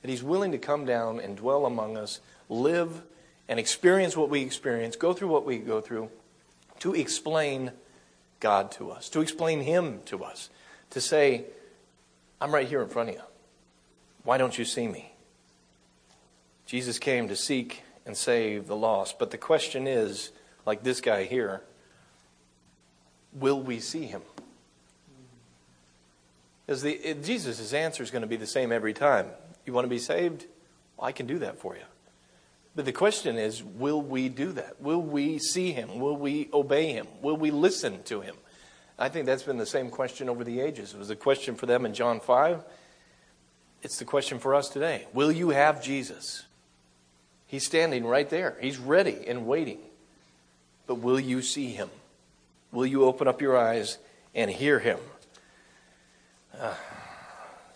That 0.05 0.11
He's 0.11 0.21
willing 0.21 0.51
to 0.51 0.59
come 0.59 0.85
down 0.85 1.19
and 1.19 1.35
dwell 1.35 1.65
among 1.65 1.97
us, 1.97 2.19
live 2.47 3.01
and 3.49 3.59
experience 3.59 4.15
what 4.15 4.29
we 4.29 4.43
experience, 4.43 4.95
go 4.95 5.13
through 5.13 5.29
what 5.29 5.47
we 5.47 5.57
go 5.57 5.81
through, 5.81 6.11
to 6.81 6.93
explain 6.93 7.71
God 8.39 8.71
to 8.73 8.91
us, 8.91 9.09
to 9.09 9.21
explain 9.21 9.61
Him 9.61 10.01
to 10.05 10.23
us, 10.23 10.51
to 10.91 11.01
say, 11.01 11.45
I'm 12.39 12.53
right 12.53 12.67
here 12.67 12.83
in 12.83 12.89
front 12.89 13.09
of 13.09 13.15
you. 13.15 13.21
Why 14.23 14.37
don't 14.37 14.55
you 14.55 14.63
see 14.63 14.87
me? 14.87 15.11
Jesus 16.67 16.99
came 16.99 17.27
to 17.29 17.35
seek 17.35 17.81
and 18.05 18.15
save 18.15 18.67
the 18.67 18.75
lost. 18.75 19.17
But 19.17 19.31
the 19.31 19.39
question 19.39 19.87
is, 19.87 20.29
like 20.67 20.83
this 20.83 21.01
guy 21.01 21.23
here, 21.23 21.63
will 23.33 23.59
we 23.59 23.79
see 23.79 24.05
him? 24.05 24.21
Because 26.67 26.83
Jesus' 26.83 27.73
answer 27.73 28.03
is 28.03 28.11
going 28.11 28.21
to 28.21 28.27
be 28.27 28.35
the 28.37 28.45
same 28.45 28.71
every 28.71 28.93
time. 28.93 29.31
You 29.65 29.73
want 29.73 29.85
to 29.85 29.89
be 29.89 29.99
saved? 29.99 30.45
Well, 30.97 31.07
I 31.07 31.11
can 31.11 31.27
do 31.27 31.39
that 31.39 31.59
for 31.59 31.75
you. 31.75 31.83
But 32.75 32.85
the 32.85 32.91
question 32.91 33.37
is, 33.37 33.63
will 33.63 34.01
we 34.01 34.27
do 34.27 34.51
that? 34.51 34.81
Will 34.81 35.01
we 35.01 35.39
see 35.39 35.71
him? 35.71 35.99
Will 35.99 36.17
we 36.17 36.49
obey 36.53 36.91
him? 36.91 37.07
Will 37.21 37.37
we 37.37 37.49
listen 37.51 38.03
to 38.03 38.21
him? 38.21 38.35
I 38.99 39.09
think 39.09 39.25
that's 39.25 39.43
been 39.43 39.57
the 39.57 39.65
same 39.65 39.89
question 39.89 40.29
over 40.29 40.43
the 40.43 40.59
ages. 40.59 40.93
It 40.93 40.99
was 40.99 41.09
a 41.09 41.15
question 41.15 41.55
for 41.55 41.65
them 41.65 41.85
in 41.85 41.93
John 41.93 42.19
5. 42.19 42.63
It's 43.81 43.97
the 43.97 44.05
question 44.05 44.39
for 44.39 44.55
us 44.55 44.69
today. 44.69 45.05
Will 45.13 45.31
you 45.31 45.49
have 45.49 45.81
Jesus? 45.81 46.43
He's 47.47 47.65
standing 47.65 48.05
right 48.05 48.29
there. 48.29 48.57
He's 48.59 48.77
ready 48.77 49.19
and 49.27 49.45
waiting. 49.45 49.79
But 50.87 50.95
will 50.95 51.19
you 51.19 51.41
see 51.41 51.67
him? 51.67 51.89
Will 52.71 52.85
you 52.85 53.05
open 53.05 53.27
up 53.27 53.41
your 53.41 53.57
eyes 53.57 53.97
and 54.33 54.49
hear 54.51 54.79
him? 54.79 54.99
Uh, 56.59 56.73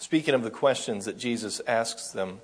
speaking 0.09 0.33
of 0.33 0.41
the 0.41 0.49
questions 0.49 1.05
that 1.05 1.19
Jesus 1.19 1.61
asks 1.67 2.09
them, 2.09 2.41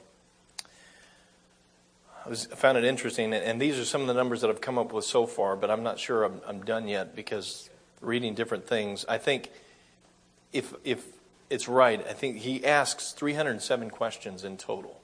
I, 2.23 2.29
was, 2.29 2.47
I, 2.51 2.55
found 2.55 2.77
it 2.77 2.83
interesting, 2.83 3.33
and 3.33 3.59
these 3.59 3.79
are 3.79 3.85
some 3.85 4.01
of 4.01 4.07
the 4.07 4.13
numbers 4.13 4.41
that 4.41 4.51
I've 4.51 4.61
come 4.61 4.77
up 4.77 4.93
with 4.93 5.03
so 5.03 5.25
far, 5.25 5.55
but 5.55 5.71
I'm 5.71 5.81
not 5.81 5.97
sure 5.97 6.25
I'm, 6.25 6.41
I'm 6.45 6.63
done 6.63 6.87
yet 6.87 7.15
because 7.15 7.71
reading 8.01 8.35
different 8.35 8.67
things. 8.67 9.03
I 9.09 9.17
think 9.17 9.49
if, 10.53 10.75
if 10.83 11.03
it's 11.49 11.67
right, 11.67 11.99
I 12.07 12.13
think 12.13 12.37
he 12.37 12.63
asks 12.63 13.13
307 13.13 13.89
questions 13.89 14.43
in 14.43 14.57
total, 14.57 15.01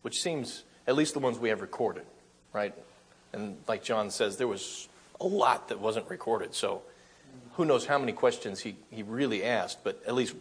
which 0.00 0.22
seems, 0.22 0.64
at 0.86 0.96
least 0.96 1.12
the 1.12 1.20
ones 1.20 1.38
we 1.38 1.50
have 1.50 1.60
recorded, 1.60 2.06
right? 2.54 2.72
And 3.34 3.58
like 3.68 3.84
John 3.84 4.10
says, 4.10 4.38
there 4.38 4.48
was 4.48 4.88
a 5.20 5.26
lot 5.26 5.68
that 5.68 5.80
wasn't 5.80 6.08
recorded, 6.08 6.54
so 6.54 6.80
who 7.56 7.66
knows 7.66 7.84
how 7.84 7.98
many 7.98 8.12
questions 8.12 8.60
he, 8.60 8.76
he 8.90 9.02
really 9.02 9.44
asked, 9.44 9.84
but 9.84 10.02
at 10.06 10.14
least 10.14 10.34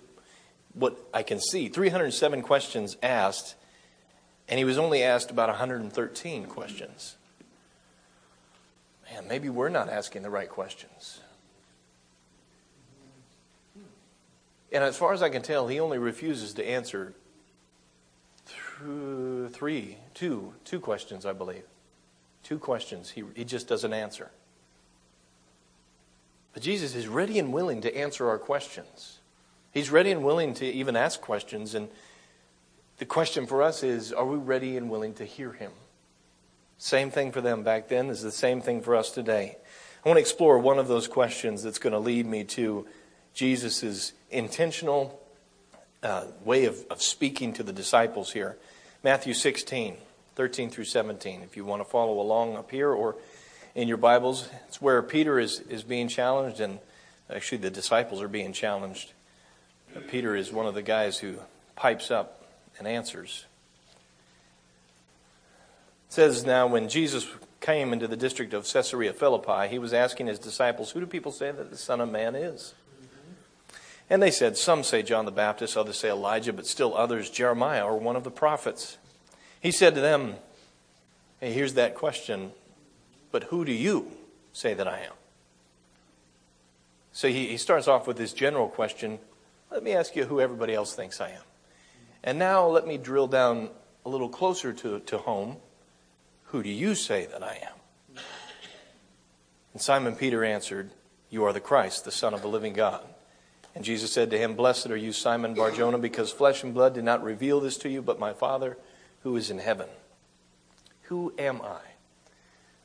what 0.74 0.98
I 1.14 1.24
can 1.24 1.40
see 1.40 1.68
307 1.68 2.42
questions 2.42 2.98
asked, 3.02 3.56
and 4.48 4.58
he 4.58 4.66
was 4.66 4.78
only 4.78 5.04
asked 5.04 5.32
about 5.32 5.50
113 5.50 6.46
questions. 6.46 7.16
Man, 9.12 9.28
maybe 9.28 9.50
we're 9.50 9.70
not 9.70 9.90
asking 9.90 10.22
the 10.22 10.30
right 10.30 10.50
questions. 10.50 11.22
And 14.72 14.84
as 14.84 14.98
far 14.98 15.14
as 15.14 15.24
I 15.24 15.30
can 15.30 15.42
tell, 15.42 15.68
he 15.68 15.80
only 15.80 15.98
refuses 15.98 16.54
to 16.54 16.68
answer 16.68 17.14
three, 19.52 19.98
two, 20.14 20.54
two 20.64 20.80
questions, 20.80 21.26
I 21.26 21.34
believe. 21.34 21.64
Two 22.44 22.60
questions 22.60 23.10
he, 23.10 23.24
he 23.36 23.44
just 23.44 23.68
doesn't 23.68 23.94
answer. 23.94 24.32
But 26.54 26.64
Jesus 26.64 26.96
is 26.96 27.08
ready 27.08 27.40
and 27.40 27.52
willing 27.52 27.82
to 27.82 27.96
answer 27.96 28.30
our 28.30 28.38
questions. 28.38 29.19
He's 29.72 29.92
ready 29.92 30.12
and 30.12 30.24
willing 30.24 30.54
to 30.56 30.66
even 30.66 30.96
ask 30.96 31.22
questions. 31.22 31.76
And 31.76 31.90
the 32.98 33.06
question 33.06 33.46
for 33.46 33.62
us 33.62 33.84
is 33.84 34.12
are 34.12 34.26
we 34.26 34.38
ready 34.38 34.78
and 34.78 34.90
willing 34.90 35.14
to 35.16 35.26
hear 35.26 35.52
him? 35.52 35.72
Same 36.78 37.12
thing 37.12 37.32
for 37.32 37.42
them 37.42 37.64
back 37.64 37.90
then 37.90 38.10
is 38.10 38.22
the 38.22 38.32
same 38.32 38.62
thing 38.62 38.82
for 38.82 38.96
us 38.96 39.12
today. 39.12 39.58
I 40.04 40.08
want 40.08 40.18
to 40.18 40.22
explore 40.22 40.58
one 40.58 40.80
of 40.80 40.88
those 40.88 41.08
questions 41.08 41.62
that's 41.62 41.80
going 41.80 41.94
to 41.94 42.00
lead 42.00 42.26
me 42.26 42.46
to 42.46 42.88
Jesus' 43.34 44.14
intentional 44.32 45.22
uh, 46.02 46.26
way 46.46 46.66
of, 46.66 46.86
of 46.90 47.02
speaking 47.02 47.52
to 47.54 47.64
the 47.64 47.74
disciples 47.74 48.32
here. 48.32 48.58
Matthew 49.04 49.34
16, 49.34 49.98
13 50.36 50.70
through 50.70 50.86
17. 50.86 51.42
If 51.42 51.58
you 51.58 51.66
want 51.66 51.82
to 51.82 51.90
follow 51.90 52.22
along 52.22 52.56
up 52.56 52.72
here 52.72 52.90
or 52.90 53.18
in 53.76 53.88
your 53.88 53.98
Bibles, 53.98 54.50
it's 54.68 54.82
where 54.82 55.02
Peter 55.02 55.38
is, 55.38 55.60
is 55.62 55.84
being 55.84 56.08
challenged, 56.08 56.62
and 56.62 56.80
actually 57.30 57.60
the 57.60 57.70
disciples 57.70 58.22
are 58.22 58.30
being 58.30 58.54
challenged. 58.54 59.12
Peter 60.08 60.36
is 60.36 60.52
one 60.52 60.66
of 60.66 60.74
the 60.74 60.82
guys 60.82 61.18
who 61.18 61.36
pipes 61.76 62.12
up 62.12 62.48
and 62.78 62.88
answers. 62.88 63.46
It 66.10 66.14
says 66.14 66.46
now, 66.46 66.68
when 66.68 66.90
Jesus 66.90 67.28
came 67.60 67.94
into 67.94 68.08
the 68.08 68.18
district 68.18 68.54
of 68.54 68.66
Caesarea 68.72 69.14
Philippi, 69.14 69.68
he 69.68 69.80
was 69.80 69.94
asking 69.94 70.28
his 70.28 70.40
disciples, 70.40 70.92
Who 70.92 71.00
do 71.00 71.06
people 71.06 71.32
say 71.32 71.52
that 71.52 71.70
the 71.70 71.78
Son 71.78 72.02
of 72.02 72.10
Man 72.10 72.36
is? 72.36 72.74
And 74.10 74.24
they 74.24 74.32
said, 74.32 74.58
Some 74.58 74.84
say 74.84 75.04
John 75.04 75.26
the 75.26 75.32
Baptist, 75.32 75.78
others 75.78 75.98
say 75.98 76.10
Elijah, 76.10 76.54
but 76.54 76.66
still 76.66 76.96
others 76.96 77.30
Jeremiah 77.30 77.86
or 77.86 77.98
one 77.98 78.16
of 78.16 78.24
the 78.24 78.32
prophets. 78.32 78.98
He 79.62 79.72
said 79.72 79.96
to 79.96 80.02
them, 80.02 80.36
Hey, 81.40 81.54
here's 81.54 81.76
that 81.76 81.96
question, 81.96 82.52
but 83.32 83.46
who 83.46 83.66
do 83.66 83.72
you 83.72 84.12
say 84.52 84.74
that 84.74 84.88
I 84.88 85.00
am? 85.00 85.14
So 87.12 87.28
he, 87.28 87.48
he 87.48 87.58
starts 87.58 87.88
off 87.88 88.08
with 88.08 88.18
this 88.18 88.34
general 88.34 88.68
question 88.68 89.20
let 89.72 89.84
me 89.84 89.94
ask 89.94 90.16
you 90.16 90.26
who 90.26 90.42
everybody 90.42 90.74
else 90.74 90.96
thinks 90.96 91.22
I 91.22 91.30
am. 91.30 91.42
And 92.24 92.40
now 92.40 92.68
let 92.68 92.88
me 92.88 92.98
drill 92.98 93.28
down 93.28 93.70
a 94.06 94.10
little 94.10 94.30
closer 94.30 94.74
to, 94.74 95.00
to 95.00 95.18
home. 95.18 95.58
Who 96.46 96.64
do 96.64 96.70
you 96.70 96.96
say 96.96 97.26
that 97.28 97.44
I 97.44 97.60
am? 97.64 98.24
And 99.74 99.82
Simon 99.82 100.16
Peter 100.16 100.44
answered, 100.44 100.92
You 101.30 101.46
are 101.46 101.54
the 101.54 101.60
Christ, 101.60 102.06
the 102.06 102.12
Son 102.12 102.34
of 102.34 102.42
the 102.42 102.48
living 102.48 102.74
God. 102.74 103.04
And 103.76 103.86
Jesus 103.86 104.12
said 104.12 104.32
to 104.32 104.38
him, 104.38 104.56
Blessed 104.56 104.88
are 104.88 104.98
you, 104.98 105.14
Simon 105.14 105.54
Barjona, 105.54 105.98
because 106.00 106.32
flesh 106.32 106.64
and 106.64 106.74
blood 106.74 106.96
did 106.96 107.04
not 107.04 107.24
reveal 107.24 107.60
this 107.60 107.78
to 107.78 107.90
you, 107.90 108.02
but 108.02 108.20
my 108.20 108.34
Father 108.34 108.78
who 109.24 109.36
is 109.36 109.50
in 109.50 109.60
heaven. 109.60 109.88
Who 111.04 111.34
am 111.38 111.62
I? 111.62 111.80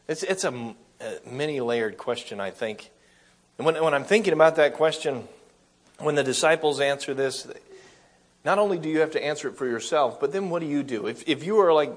It's, 0.08 0.22
it's 0.22 0.44
a, 0.44 0.74
a 1.00 1.14
many 1.30 1.60
layered 1.60 1.96
question, 1.96 2.40
I 2.40 2.50
think. 2.50 2.90
And 3.58 3.66
when, 3.66 3.82
when 3.82 3.94
I'm 3.94 4.04
thinking 4.04 4.32
about 4.32 4.56
that 4.56 4.74
question, 4.74 5.28
when 5.98 6.14
the 6.14 6.24
disciples 6.24 6.80
answer 6.80 7.14
this, 7.14 7.46
not 8.44 8.58
only 8.58 8.78
do 8.78 8.88
you 8.88 9.00
have 9.00 9.12
to 9.12 9.24
answer 9.24 9.48
it 9.48 9.56
for 9.56 9.66
yourself, 9.66 10.20
but 10.20 10.32
then 10.32 10.50
what 10.50 10.60
do 10.60 10.66
you 10.66 10.82
do? 10.82 11.06
If, 11.06 11.26
if 11.28 11.44
you 11.44 11.58
are 11.60 11.72
like 11.72 11.92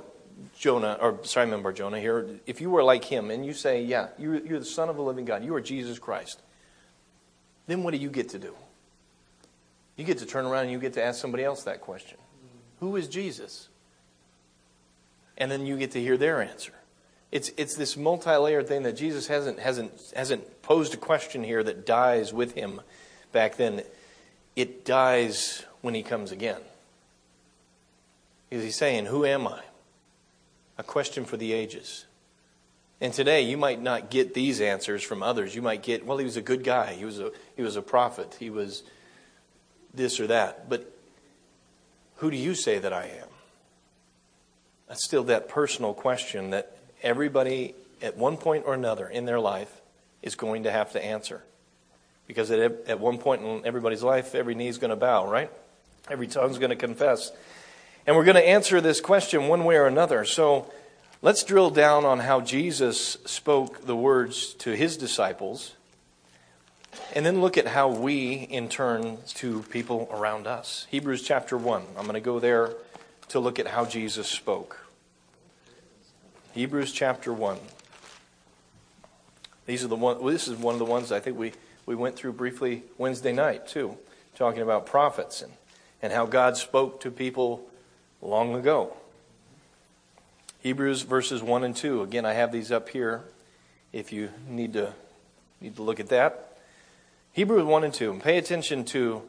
Jonah, 0.57 0.97
or 1.01 1.19
Simon 1.23 1.51
remember 1.51 1.73
Jonah 1.73 1.99
here, 1.99 2.39
if 2.45 2.61
you 2.61 2.69
were 2.69 2.83
like 2.83 3.03
him 3.03 3.31
and 3.31 3.45
you 3.45 3.53
say, 3.53 3.83
Yeah, 3.83 4.09
you're, 4.17 4.37
you're 4.37 4.59
the 4.59 4.65
Son 4.65 4.89
of 4.89 4.95
the 4.95 5.01
living 5.01 5.25
God, 5.25 5.43
you 5.43 5.53
are 5.55 5.61
Jesus 5.61 5.99
Christ, 5.99 6.41
then 7.65 7.83
what 7.83 7.91
do 7.91 7.97
you 7.97 8.09
get 8.09 8.29
to 8.29 8.39
do? 8.39 8.53
You 9.95 10.05
get 10.05 10.19
to 10.19 10.25
turn 10.25 10.45
around 10.45 10.63
and 10.63 10.71
you 10.71 10.79
get 10.79 10.93
to 10.93 11.03
ask 11.03 11.19
somebody 11.19 11.43
else 11.43 11.63
that 11.63 11.81
question 11.81 12.17
Who 12.79 12.95
is 12.95 13.07
Jesus? 13.07 13.69
And 15.39 15.51
then 15.51 15.67
you 15.67 15.77
get 15.77 15.91
to 15.91 16.01
hear 16.01 16.17
their 16.17 16.41
answer. 16.41 16.73
It's, 17.31 17.51
it's 17.57 17.75
this 17.75 17.97
multi 17.97 18.35
layered 18.35 18.67
thing 18.67 18.83
that 18.83 18.93
Jesus 18.93 19.27
hasn't, 19.27 19.59
hasn't, 19.59 19.91
hasn't 20.15 20.61
posed 20.61 20.93
a 20.93 20.97
question 20.97 21.43
here 21.43 21.61
that 21.61 21.85
dies 21.85 22.33
with 22.33 22.53
him 22.53 22.81
back 23.37 23.55
then, 23.55 23.83
it 24.55 24.83
dies 24.83 25.63
when 25.81 25.93
he 25.93 26.01
comes 26.01 26.31
again. 26.31 26.59
Because 28.49 28.63
he's 28.63 28.75
saying, 28.75 29.05
Who 29.05 29.25
am 29.25 29.47
I? 29.47 29.61
A 30.79 30.83
question 30.83 31.23
for 31.23 31.37
the 31.37 31.53
ages. 31.53 32.07
And 32.99 33.13
today, 33.13 33.43
you 33.43 33.55
might 33.55 33.79
not 33.79 34.09
get 34.09 34.33
these 34.33 34.59
answers 34.59 35.03
from 35.03 35.21
others. 35.21 35.53
You 35.53 35.61
might 35.61 35.83
get, 35.83 36.03
well, 36.03 36.17
he 36.17 36.25
was 36.25 36.35
a 36.35 36.41
good 36.41 36.63
guy. 36.63 36.95
He 36.95 37.05
was 37.05 37.19
a, 37.19 37.31
he 37.55 37.61
was 37.61 37.75
a 37.75 37.83
prophet. 37.83 38.35
He 38.39 38.49
was 38.49 38.81
this 39.93 40.19
or 40.19 40.25
that. 40.25 40.67
But 40.67 40.91
who 42.15 42.31
do 42.31 42.37
you 42.37 42.55
say 42.55 42.79
that 42.79 42.91
I 42.91 43.03
am? 43.03 43.27
That's 44.87 45.05
still 45.05 45.25
that 45.25 45.47
personal 45.47 45.93
question 45.93 46.49
that 46.49 46.75
everybody, 47.03 47.75
at 48.01 48.17
one 48.17 48.37
point 48.37 48.63
or 48.65 48.73
another 48.73 49.07
in 49.07 49.25
their 49.25 49.39
life, 49.39 49.79
is 50.23 50.33
going 50.33 50.63
to 50.63 50.71
have 50.71 50.93
to 50.93 51.05
answer. 51.05 51.43
Because 52.27 52.51
at, 52.51 52.59
at 52.87 52.99
one 52.99 53.17
point 53.17 53.41
in 53.41 53.65
everybody's 53.65 54.03
life, 54.03 54.35
every 54.35 54.53
knee 54.53 54.67
is 54.67 54.77
going 54.77 54.89
to 54.89 54.95
bow, 54.97 55.29
right? 55.29 55.49
Every 56.09 56.27
tongue 56.27 56.51
is 56.51 56.59
going 56.59 56.69
to 56.69 56.75
confess. 56.75 57.31
And 58.05 58.15
we're 58.15 58.25
going 58.25 58.35
to 58.35 58.47
answer 58.47 58.81
this 58.81 59.01
question 59.01 59.47
one 59.47 59.63
way 59.63 59.75
or 59.75 59.87
another. 59.87 60.25
So 60.25 60.71
Let's 61.19 61.43
drill 61.43 61.71
down 61.71 62.05
on 62.05 62.19
how 62.19 62.41
Jesus 62.41 63.17
spoke 63.25 63.87
the 63.87 63.95
words 63.95 64.53
to 64.59 64.75
his 64.75 64.97
disciples, 64.97 65.73
and 67.15 67.25
then 67.25 67.41
look 67.41 67.57
at 67.57 67.65
how 67.65 67.87
we, 67.87 68.33
in 68.33 68.69
turn, 68.69 69.17
to 69.35 69.63
people 69.63 70.07
around 70.11 70.45
us. 70.45 70.85
Hebrews 70.91 71.23
chapter 71.23 71.57
1. 71.57 71.81
I'm 71.97 72.03
going 72.03 72.13
to 72.13 72.19
go 72.19 72.39
there 72.39 72.75
to 73.29 73.39
look 73.39 73.57
at 73.57 73.65
how 73.65 73.83
Jesus 73.83 74.27
spoke. 74.27 74.87
Hebrews 76.53 76.91
chapter 76.91 77.33
1. 77.33 77.57
These 79.65 79.83
are 79.83 79.87
the 79.87 79.95
one, 79.95 80.19
well, 80.19 80.31
this 80.31 80.47
is 80.47 80.55
one 80.55 80.75
of 80.75 80.79
the 80.79 80.85
ones 80.85 81.11
I 81.11 81.19
think 81.19 81.39
we, 81.39 81.51
we 81.87 81.95
went 81.95 82.15
through 82.15 82.33
briefly 82.33 82.83
Wednesday 82.99 83.31
night, 83.31 83.65
too, 83.65 83.97
talking 84.35 84.61
about 84.61 84.85
prophets 84.85 85.41
and, 85.41 85.53
and 86.01 86.13
how 86.13 86.27
God 86.27 86.57
spoke 86.57 86.99
to 86.99 87.09
people 87.09 87.65
long 88.21 88.53
ago. 88.53 88.95
Hebrews 90.59 91.03
verses 91.03 91.41
1 91.41 91.63
and 91.63 91.75
2. 91.75 92.03
Again, 92.03 92.25
I 92.25 92.33
have 92.33 92.51
these 92.51 92.71
up 92.71 92.89
here 92.89 93.23
if 93.93 94.11
you 94.11 94.29
need 94.49 94.73
to, 94.73 94.93
need 95.61 95.77
to 95.77 95.81
look 95.81 96.01
at 96.01 96.09
that. 96.09 96.57
Hebrews 97.31 97.63
1 97.63 97.83
and 97.85 97.93
2. 97.93 98.19
Pay 98.21 98.37
attention 98.37 98.83
to 98.85 99.21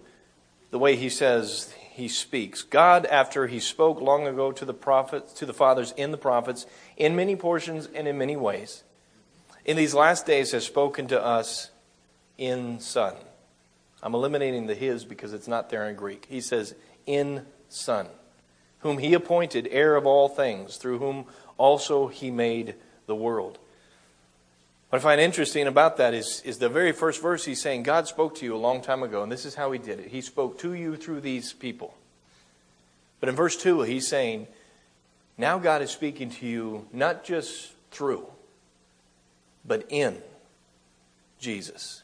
the 0.70 0.80
way 0.80 0.96
he 0.96 1.08
says 1.08 1.72
he 1.92 2.08
speaks. 2.08 2.62
God, 2.62 3.06
after 3.06 3.46
he 3.46 3.60
spoke 3.60 4.00
long 4.00 4.26
ago 4.26 4.50
to 4.50 4.64
the 4.64 4.74
prophets, 4.74 5.32
to 5.34 5.46
the 5.46 5.54
fathers 5.54 5.94
in 5.96 6.10
the 6.10 6.18
prophets, 6.18 6.66
in 6.96 7.14
many 7.14 7.36
portions 7.36 7.86
and 7.86 8.08
in 8.08 8.18
many 8.18 8.36
ways, 8.36 8.82
in 9.64 9.76
these 9.76 9.94
last 9.94 10.26
days 10.26 10.50
has 10.50 10.66
spoken 10.66 11.06
to 11.06 11.22
us 11.22 11.70
in 12.38 12.80
Son. 12.80 13.14
I'm 14.02 14.14
eliminating 14.14 14.66
the 14.66 14.74
his 14.74 15.04
because 15.04 15.32
it's 15.32 15.48
not 15.48 15.70
there 15.70 15.88
in 15.88 15.96
Greek. 15.96 16.26
He 16.30 16.40
says, 16.40 16.74
in 17.04 17.44
Son, 17.68 18.06
whom 18.80 18.98
he 18.98 19.12
appointed 19.12 19.68
heir 19.70 19.96
of 19.96 20.06
all 20.06 20.28
things, 20.28 20.76
through 20.76 20.98
whom 20.98 21.26
also 21.56 22.06
he 22.06 22.30
made 22.30 22.76
the 23.06 23.16
world. 23.16 23.58
What 24.90 25.00
I 25.00 25.02
find 25.02 25.20
interesting 25.20 25.66
about 25.66 25.98
that 25.98 26.14
is, 26.14 26.40
is 26.46 26.58
the 26.58 26.68
very 26.68 26.92
first 26.92 27.20
verse 27.20 27.44
he's 27.44 27.60
saying, 27.60 27.82
God 27.82 28.06
spoke 28.06 28.36
to 28.36 28.44
you 28.44 28.54
a 28.54 28.56
long 28.56 28.80
time 28.80 29.02
ago, 29.02 29.22
and 29.22 29.30
this 29.30 29.44
is 29.44 29.54
how 29.54 29.72
he 29.72 29.78
did 29.78 30.00
it. 30.00 30.08
He 30.08 30.22
spoke 30.22 30.58
to 30.60 30.72
you 30.72 30.96
through 30.96 31.20
these 31.20 31.52
people. 31.52 31.94
But 33.20 33.28
in 33.28 33.34
verse 33.34 33.56
2, 33.56 33.82
he's 33.82 34.08
saying, 34.08 34.46
now 35.36 35.58
God 35.58 35.82
is 35.82 35.90
speaking 35.90 36.30
to 36.30 36.46
you 36.46 36.86
not 36.92 37.24
just 37.24 37.72
through, 37.90 38.26
but 39.64 39.84
in 39.88 40.18
Jesus. 41.38 42.02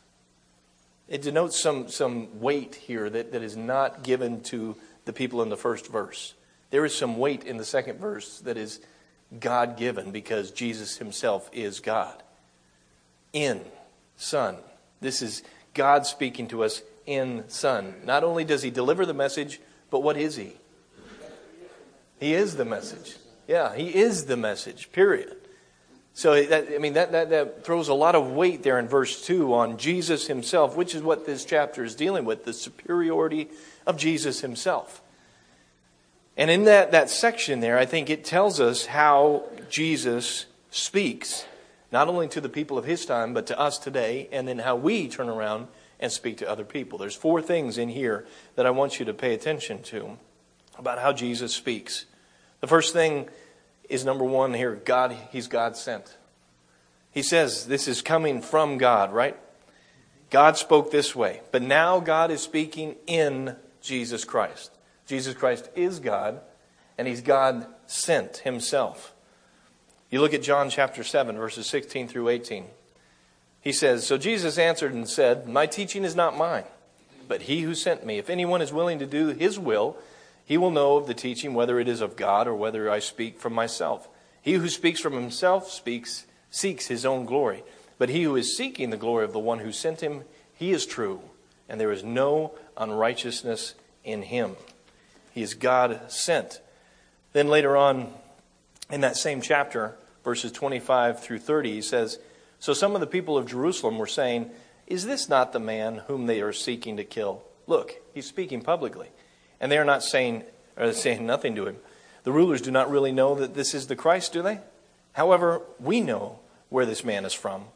It 1.09 1.23
denotes 1.23 1.61
some, 1.61 1.89
some 1.89 2.41
weight 2.41 2.75
here 2.75 3.11
that, 3.11 3.33
that 3.33 3.43
is 3.43 3.57
not 3.57 4.03
given 4.03 4.41
to 4.45 4.77
the 5.05 5.13
people 5.13 5.43
in 5.43 5.51
the 5.51 5.57
first 5.57 5.87
verse. 5.87 6.35
There 6.71 6.85
is 6.85 6.95
some 6.95 7.19
weight 7.19 7.45
in 7.45 7.57
the 7.57 7.65
second 7.65 7.99
verse 7.99 8.41
that 8.41 8.57
is 8.57 8.81
God 9.39 9.77
given 9.77 10.11
because 10.11 10.51
Jesus 10.51 10.97
himself 10.97 11.51
is 11.53 11.81
God. 11.81 12.23
In 13.33 13.61
Son. 14.17 14.57
This 15.01 15.21
is 15.21 15.43
God 15.75 16.07
speaking 16.07 16.49
to 16.49 16.65
us 16.65 16.83
in 17.05 17.45
Son. 17.49 17.95
Not 18.05 18.25
only 18.25 18.45
does 18.45 18.63
he 18.63 18.71
deliver 18.71 19.05
the 19.05 19.15
message, 19.15 19.61
but 19.91 20.03
what 20.03 20.17
is 20.17 20.37
he? 20.37 20.55
He 22.19 22.33
is 22.33 22.57
the 22.57 22.65
message. 22.65 23.17
Yeah, 23.47 23.75
he 23.75 23.95
is 23.95 24.25
the 24.27 24.37
message, 24.37 24.91
period. 24.93 25.37
So, 26.17 26.41
that, 26.45 26.69
I 26.73 26.79
mean, 26.79 26.93
that, 26.93 27.11
that, 27.11 27.31
that 27.31 27.65
throws 27.65 27.89
a 27.89 27.95
lot 27.95 28.15
of 28.15 28.31
weight 28.31 28.63
there 28.63 28.79
in 28.79 28.87
verse 28.87 29.27
2 29.27 29.53
on 29.53 29.79
Jesus 29.79 30.29
himself, 30.29 30.77
which 30.77 30.95
is 30.95 31.03
what 31.03 31.27
this 31.27 31.45
chapter 31.45 31.83
is 31.83 31.97
dealing 31.97 32.25
with 32.25 32.45
the 32.45 32.53
superiority 32.53 33.49
of 33.85 33.97
Jesus 33.97 34.41
himself. 34.41 35.03
And 36.37 36.53
in 36.53 36.65
that, 36.65 36.93
that 36.93 37.11
section 37.11 37.59
there, 37.59 37.77
I 37.77 37.85
think 37.85 38.11
it 38.11 38.25
tells 38.25 38.61
us 38.61 38.87
how 38.87 39.45
Jesus 39.69 40.47
speaks, 40.71 41.47
not 41.91 42.09
only 42.09 42.29
to 42.29 42.41
the 42.41 42.49
people 42.49 42.79
of 42.79 42.85
his 42.85 43.05
time, 43.05 43.35
but 43.35 43.49
to 43.49 43.59
us 43.59 43.77
today, 43.77 44.29
and 44.31 44.47
then 44.47 44.61
how 44.61 44.77
we 44.77 45.09
turn 45.09 45.29
around 45.29 45.67
and 45.99 46.13
speak 46.13 46.37
to 46.39 46.49
other 46.49 46.65
people. 46.65 46.97
There's 46.97 47.17
four 47.17 47.43
things 47.43 47.77
in 47.77 47.89
here 47.89 48.25
that 48.55 48.67
I 48.67 48.71
want 48.71 49.01
you 49.01 49.05
to 49.07 49.15
pay 49.15 49.35
attention 49.35 49.83
to 49.85 50.17
about 50.79 51.01
how 51.01 51.13
Jesus 51.13 51.53
speaks. 51.55 52.07
The 52.61 52.67
first 52.69 52.93
thing 52.93 53.29
is 53.89 54.05
number 54.05 54.25
one 54.25 54.55
here 54.55 54.75
God, 54.85 55.17
He's 55.31 55.49
God 55.49 55.77
sent. 55.77 56.17
He 57.11 57.23
says 57.23 57.67
this 57.67 57.87
is 57.87 58.03
coming 58.03 58.43
from 58.43 58.79
God, 58.79 59.13
right? 59.13 59.37
God 60.31 60.57
spoke 60.57 60.91
this 60.91 61.15
way, 61.15 61.43
but 61.53 61.63
now 61.63 62.01
God 62.01 62.31
is 62.31 62.41
speaking 62.41 62.97
in 63.07 63.57
Jesus 63.81 64.25
Christ. 64.25 64.73
Jesus 65.07 65.35
Christ 65.35 65.69
is 65.77 66.01
God, 66.01 66.41
and 66.99 67.07
He's 67.07 67.21
God 67.21 67.67
sent 67.87 68.39
Himself. 68.39 69.15
You 70.11 70.21
look 70.21 70.35
at 70.35 70.43
John 70.43 70.71
chapter 70.71 71.05
7, 71.05 71.37
verses 71.37 71.67
16 71.67 72.09
through 72.09 72.29
18. 72.29 72.65
He 73.61 73.73
says, 73.73 74.07
So 74.07 74.19
Jesus 74.19 74.59
answered 74.59 74.93
and 74.93 75.09
said, 75.09 75.49
My 75.49 75.67
teaching 75.67 76.05
is 76.05 76.17
not 76.17 76.37
mine, 76.37 76.65
but 77.29 77.43
He 77.43 77.61
who 77.63 77.75
sent 77.75 78.05
me. 78.05 78.19
If 78.19 78.31
anyone 78.31 78.63
is 78.63 78.73
willing 78.73 78.99
to 78.99 79.07
do 79.07 79.29
His 79.29 79.59
will, 79.59 79.97
he 80.45 80.59
will 80.59 80.71
know 80.71 80.97
of 80.97 81.07
the 81.07 81.15
teaching 81.15 81.55
whether 81.55 81.81
it 81.81 81.89
is 81.89 82.01
of 82.01 82.17
God 82.17 82.47
or 82.47 82.55
whether 82.55 82.91
I 82.91 82.99
speak 82.99 83.41
from 83.41 83.55
myself. 83.55 84.09
He 84.43 84.55
who 84.55 84.69
speaks 84.69 85.01
from 85.01 85.15
himself 85.15 85.71
speaks 85.71 86.27
seeks 86.51 86.87
his 86.87 87.05
own 87.05 87.25
glory, 87.25 87.65
but 87.99 88.11
he 88.11 88.23
who 88.23 88.37
is 88.37 88.57
seeking 88.57 88.91
the 88.91 88.97
glory 88.97 89.25
of 89.25 89.33
the 89.33 89.39
one 89.41 89.59
who 89.59 89.73
sent 89.73 90.01
him, 90.01 90.23
he 90.55 90.71
is 90.71 90.87
true, 90.87 91.21
and 91.69 91.81
there 91.81 91.91
is 91.91 92.05
no 92.05 92.53
unrighteousness 92.77 93.75
in 94.05 94.23
him. 94.23 94.55
He 95.33 95.43
is 95.43 95.55
God 95.55 96.01
sent. 96.09 96.61
Then 97.33 97.49
later 97.49 97.77
on 97.77 98.13
in 98.91 99.01
that 99.01 99.17
same 99.17 99.41
chapter, 99.41 99.97
verses 100.23 100.53
25 100.53 101.21
through 101.21 101.41
30, 101.41 101.73
he 101.73 101.83
says, 101.83 102.19
So 102.61 102.73
some 102.73 102.95
of 102.95 103.01
the 103.01 103.07
people 103.07 103.37
of 103.37 103.47
Jerusalem 103.47 103.99
were 103.99 104.07
saying, 104.07 104.51
Is 104.87 105.07
this 105.07 105.29
not 105.29 105.53
the 105.53 105.59
man 105.59 106.03
whom 106.07 106.27
they 106.27 106.41
are 106.41 106.53
seeking 106.53 106.99
to 106.99 107.05
kill? 107.05 107.43
Look, 107.67 107.95
he's 108.13 108.27
speaking 108.27 108.61
publicly. 108.61 109.09
And 109.61 109.71
they 109.71 109.79
are 109.79 109.85
not 109.85 110.03
saying, 110.03 110.45
or 110.77 110.93
saying 110.93 111.25
nothing 111.25 111.55
to 111.57 111.67
him. 111.67 111.77
The 112.25 112.33
rulers 112.33 112.63
do 112.63 112.71
not 112.71 112.91
really 112.91 113.13
know 113.13 113.35
that 113.35 113.55
this 113.55 113.75
is 113.75 113.87
the 113.87 113.97
Christ, 113.97 114.33
do 114.33 114.43
they? 114.43 114.61
However, 115.13 115.63
we 115.79 116.01
know 116.01 116.41
where 116.69 116.87
this 116.87 117.05
man 117.05 117.25
is 117.25 117.33
from. 117.33 117.67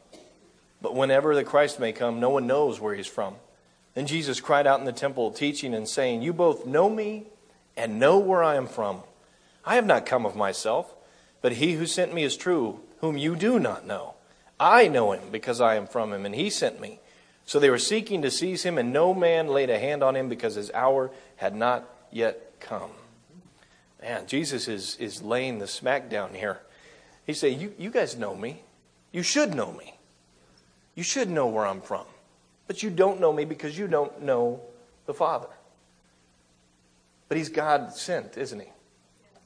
But 0.81 0.95
whenever 0.95 1.35
the 1.35 1.43
Christ 1.43 1.79
may 1.79 1.91
come, 1.91 2.19
no 2.19 2.29
one 2.29 2.47
knows 2.47 2.79
where 2.79 2.95
he's 2.95 3.07
from. 3.07 3.35
Then 3.93 4.07
Jesus 4.07 4.39
cried 4.39 4.67
out 4.67 4.79
in 4.79 4.85
the 4.85 4.91
temple, 4.91 5.31
teaching 5.31 5.73
and 5.73 5.87
saying, 5.87 6.21
You 6.21 6.33
both 6.33 6.65
know 6.65 6.89
me 6.89 7.25
and 7.75 7.99
know 7.99 8.17
where 8.17 8.43
I 8.43 8.55
am 8.55 8.67
from. 8.67 9.01
I 9.65 9.75
have 9.75 9.85
not 9.85 10.05
come 10.05 10.25
of 10.25 10.35
myself, 10.35 10.93
but 11.41 11.53
he 11.53 11.73
who 11.73 11.85
sent 11.85 12.13
me 12.13 12.23
is 12.23 12.37
true, 12.37 12.79
whom 13.01 13.17
you 13.17 13.35
do 13.35 13.59
not 13.59 13.85
know. 13.85 14.15
I 14.59 14.87
know 14.87 15.11
him 15.13 15.29
because 15.31 15.61
I 15.61 15.75
am 15.75 15.87
from 15.87 16.11
him, 16.11 16.25
and 16.25 16.35
he 16.35 16.49
sent 16.49 16.81
me. 16.81 16.99
So 17.49 17.59
they 17.59 17.71
were 17.71 17.79
seeking 17.79 18.21
to 18.21 18.29
seize 18.29 18.61
him, 18.61 18.77
and 18.77 18.93
no 18.93 19.11
man 19.11 19.47
laid 19.47 19.71
a 19.71 19.79
hand 19.79 20.03
on 20.03 20.15
him 20.15 20.29
because 20.29 20.53
his 20.53 20.69
hour 20.69 21.09
had 21.37 21.55
not 21.55 21.83
yet 22.11 22.59
come. 22.59 22.91
Man, 24.03 24.27
Jesus 24.27 24.67
is, 24.67 24.95
is 24.97 25.23
laying 25.23 25.57
the 25.57 25.65
smack 25.65 26.11
down 26.11 26.35
here. 26.35 26.59
He 27.25 27.33
say, 27.33 27.49
you, 27.49 27.73
you 27.79 27.89
guys 27.89 28.15
know 28.15 28.35
me. 28.35 28.61
You 29.11 29.23
should 29.23 29.55
know 29.55 29.71
me. 29.71 29.97
You 30.93 31.01
should 31.01 31.27
know 31.27 31.47
where 31.47 31.65
I'm 31.65 31.81
from. 31.81 32.05
But 32.67 32.83
you 32.83 32.91
don't 32.91 33.19
know 33.19 33.33
me 33.33 33.45
because 33.45 33.75
you 33.75 33.87
don't 33.87 34.21
know 34.21 34.61
the 35.07 35.15
Father. 35.15 35.49
But 37.29 37.37
he's 37.39 37.49
God 37.49 37.95
sent, 37.95 38.37
isn't 38.37 38.59
he? 38.59 38.67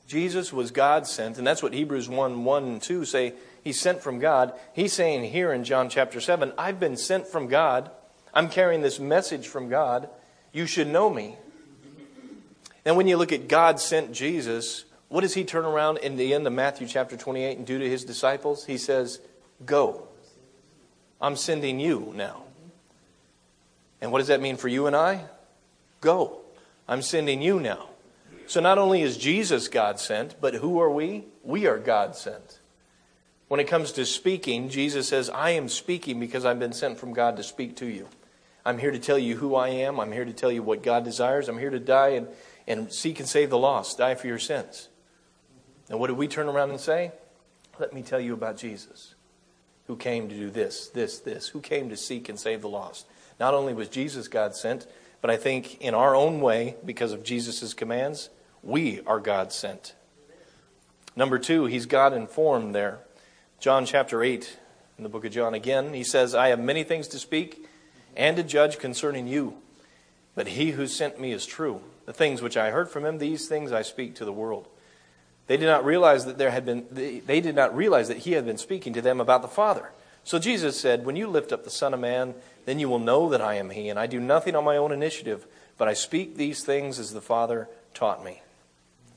Jesus 0.08 0.52
was 0.52 0.72
God 0.72 1.08
sent, 1.08 1.38
and 1.38 1.48
that's 1.48 1.64
what 1.64 1.74
Hebrews 1.74 2.10
1 2.10 2.44
1 2.44 2.64
and 2.66 2.82
2 2.82 3.06
say 3.06 3.34
He's 3.64 3.80
sent 3.80 4.02
from 4.02 4.20
God. 4.20 4.54
He's 4.74 4.94
saying 4.94 5.32
here 5.32 5.54
in 5.54 5.64
John 5.64 5.90
chapter 5.90 6.20
7, 6.20 6.52
I've 6.58 6.80
been 6.80 6.98
sent 6.98 7.28
from 7.28 7.48
God. 7.48 7.90
I'm 8.34 8.50
carrying 8.50 8.82
this 8.82 9.00
message 9.00 9.48
from 9.48 9.70
God. 9.70 10.10
You 10.52 10.66
should 10.66 10.88
know 10.88 11.10
me. 11.10 11.38
And 12.86 12.98
when 12.98 13.08
you 13.08 13.16
look 13.16 13.32
at 13.32 13.48
God 13.48 13.80
sent 13.80 14.12
Jesus, 14.12 14.84
what 15.08 15.22
does 15.22 15.34
he 15.34 15.46
turn 15.46 15.64
around 15.64 16.00
in 16.00 16.18
the 16.18 16.34
end 16.34 16.46
of 16.46 16.52
Matthew 16.52 16.88
chapter 16.88 17.16
28 17.16 17.58
and 17.58 17.66
do 17.66 17.80
to 17.80 17.90
his 17.90 18.04
disciples? 18.04 18.66
He 18.66 18.78
says, 18.78 19.20
Go. 19.66 20.08
I'm 21.22 21.38
sending 21.38 21.80
you 21.80 22.12
now. 22.16 22.44
And 24.02 24.12
what 24.12 24.18
does 24.18 24.28
that 24.28 24.42
mean 24.42 24.58
for 24.58 24.68
you 24.68 24.88
and 24.88 24.96
I? 24.96 25.24
Go. 26.02 26.42
I'm 26.90 27.02
sending 27.02 27.42
you 27.42 27.62
now. 27.62 27.88
So 28.48 28.60
not 28.60 28.78
only 28.78 29.02
is 29.02 29.16
Jesus 29.16 29.70
God 29.70 30.02
sent, 30.02 30.42
but 30.42 30.56
who 30.56 30.82
are 30.82 30.90
we? 30.90 31.24
We 31.44 31.66
are 31.66 31.78
God 31.78 32.18
sent. 32.18 32.60
When 33.54 33.60
it 33.60 33.68
comes 33.68 33.92
to 33.92 34.06
speaking, 34.08 34.70
Jesus 34.70 35.08
says, 35.08 35.30
I 35.30 35.52
am 35.52 35.70
speaking 35.70 36.20
because 36.20 36.44
I've 36.44 36.58
been 36.58 36.74
sent 36.74 36.98
from 36.98 37.14
God 37.14 37.38
to 37.38 37.44
speak 37.44 37.76
to 37.76 37.86
you. 37.86 38.08
I'm 38.66 38.80
here 38.80 38.90
to 38.90 38.98
tell 38.98 39.20
you 39.20 39.36
who 39.38 39.54
I 39.54 39.68
am. 39.68 40.00
I'm 40.00 40.12
here 40.12 40.26
to 40.26 40.34
tell 40.34 40.52
you 40.52 40.64
what 40.64 40.82
God 40.82 41.04
desires. 41.04 41.48
I'm 41.48 41.60
here 41.60 41.70
to 41.70 41.78
die 41.78 42.08
and, 42.08 42.28
and 42.68 42.92
seek 42.92 43.20
and 43.20 43.30
save 43.30 43.52
the 43.52 43.58
lost, 43.60 44.00
die 44.00 44.16
for 44.16 44.26
your 44.26 44.40
sins. 44.40 44.90
And 45.88 46.00
what 46.00 46.08
do 46.08 46.16
we 46.16 46.28
turn 46.28 46.50
around 46.50 46.72
and 46.72 46.80
say? 46.80 47.12
Let 47.78 47.94
me 47.94 48.02
tell 48.02 48.20
you 48.20 48.34
about 48.34 48.58
Jesus, 48.58 49.14
who 49.86 49.98
came 49.98 50.30
to 50.30 50.36
do 50.36 50.50
this, 50.50 50.88
this, 50.88 51.20
this, 51.20 51.50
who 51.50 51.62
came 51.62 51.90
to 51.90 51.96
seek 51.96 52.30
and 52.30 52.40
save 52.40 52.62
the 52.62 52.70
lost. 52.70 53.06
Not 53.40 53.54
only 53.54 53.76
was 53.76 53.88
Jesus 53.88 54.28
God 54.28 54.56
sent, 54.56 54.88
but 55.22 55.30
I 55.30 55.38
think 55.38 55.80
in 55.80 55.94
our 55.94 56.16
own 56.16 56.42
way, 56.42 56.76
because 56.84 57.12
of 57.12 57.24
Jesus' 57.24 57.76
commands, 57.76 58.32
we 58.64 59.02
are 59.06 59.20
God 59.20 59.54
sent. 59.54 59.94
Number 61.16 61.38
two, 61.38 61.66
he's 61.66 61.86
God 61.86 62.14
informed 62.14 62.74
there. 62.74 63.02
John 63.64 63.86
chapter 63.86 64.22
8, 64.22 64.58
in 64.98 65.04
the 65.04 65.10
book 65.10 65.24
of 65.24 65.32
John 65.32 65.54
again, 65.54 65.94
he 65.94 66.04
says, 66.04 66.36
I 66.36 66.50
have 66.50 66.60
many 66.60 66.84
things 66.84 67.08
to 67.08 67.18
speak 67.18 67.66
and 68.14 68.36
to 68.36 68.44
judge 68.44 68.78
concerning 68.78 69.26
you, 69.26 69.54
but 70.36 70.48
he 70.48 70.72
who 70.72 70.86
sent 70.86 71.18
me 71.18 71.32
is 71.32 71.46
true. 71.46 71.80
The 72.06 72.12
things 72.12 72.42
which 72.42 72.58
I 72.58 72.72
heard 72.72 72.90
from 72.90 73.06
him, 73.06 73.20
these 73.20 73.48
things 73.48 73.72
I 73.72 73.82
speak 73.82 74.16
to 74.16 74.26
the 74.26 74.34
world. 74.34 74.68
They 75.48 75.56
did 75.56 75.68
not 75.68 75.86
realize 75.86 76.26
that 76.26 76.38
there 76.38 76.52
had 76.52 76.66
been, 76.66 76.86
they, 76.92 77.20
they 77.20 77.40
did 77.40 77.56
not 77.56 77.74
realize 77.74 78.10
that 78.10 78.18
he 78.18 78.34
had 78.34 78.46
been 78.46 78.58
speaking 78.58 78.92
to 78.96 79.02
them 79.02 79.22
about 79.22 79.42
the 79.42 79.48
Father. 79.48 79.92
So 80.26 80.40
Jesus 80.40 80.78
said, 80.78 81.06
When 81.06 81.16
you 81.16 81.30
lift 81.30 81.54
up 81.54 81.64
the 81.64 81.70
Son 81.70 81.94
of 81.94 82.02
Man, 82.02 82.36
then 82.66 82.80
you 82.80 82.90
will 82.90 83.00
know 83.00 83.30
that 83.30 83.40
I 83.40 83.54
am 83.54 83.70
he, 83.70 83.88
and 83.88 83.98
I 83.98 84.08
do 84.08 84.20
nothing 84.20 84.58
on 84.58 84.66
my 84.66 84.76
own 84.76 84.92
initiative, 84.92 85.48
but 85.78 85.88
I 85.88 85.94
speak 85.94 86.36
these 86.36 86.66
things 86.66 87.00
as 87.00 87.14
the 87.14 87.22
Father 87.22 87.70
taught 87.94 88.26
me. 88.26 88.42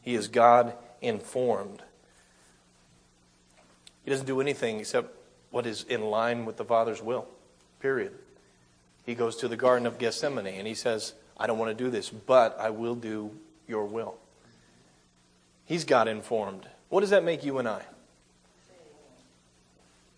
He 0.03 0.15
is 0.15 0.29
God 0.29 0.73
informed. 1.03 1.83
He 4.07 4.11
doesn't 4.11 4.27
do 4.27 4.41
anything 4.41 4.79
except 4.79 5.13
what 5.51 5.67
is 5.67 5.83
in 5.83 6.01
line 6.01 6.45
with 6.45 6.57
the 6.57 6.65
Father's 6.65 7.03
will, 7.03 7.27
period. 7.81 8.13
He 9.05 9.17
goes 9.17 9.35
to 9.39 9.49
the 9.49 9.57
Garden 9.57 9.85
of 9.85 9.99
Gethsemane 9.99 10.47
and 10.47 10.67
he 10.67 10.75
says, 10.75 11.13
I 11.37 11.49
don't 11.49 11.59
want 11.59 11.77
to 11.77 11.85
do 11.85 11.91
this, 11.91 12.09
but 12.09 12.57
I 12.59 12.71
will 12.71 12.95
do 12.95 13.33
your 13.67 13.85
will. 13.85 14.17
He's 15.65 15.85
God 15.85 16.07
informed. 16.07 16.69
What 16.89 17.01
does 17.01 17.11
that 17.11 17.25
make 17.25 17.45
you 17.45 17.59
and 17.59 17.67
I? 17.67 17.83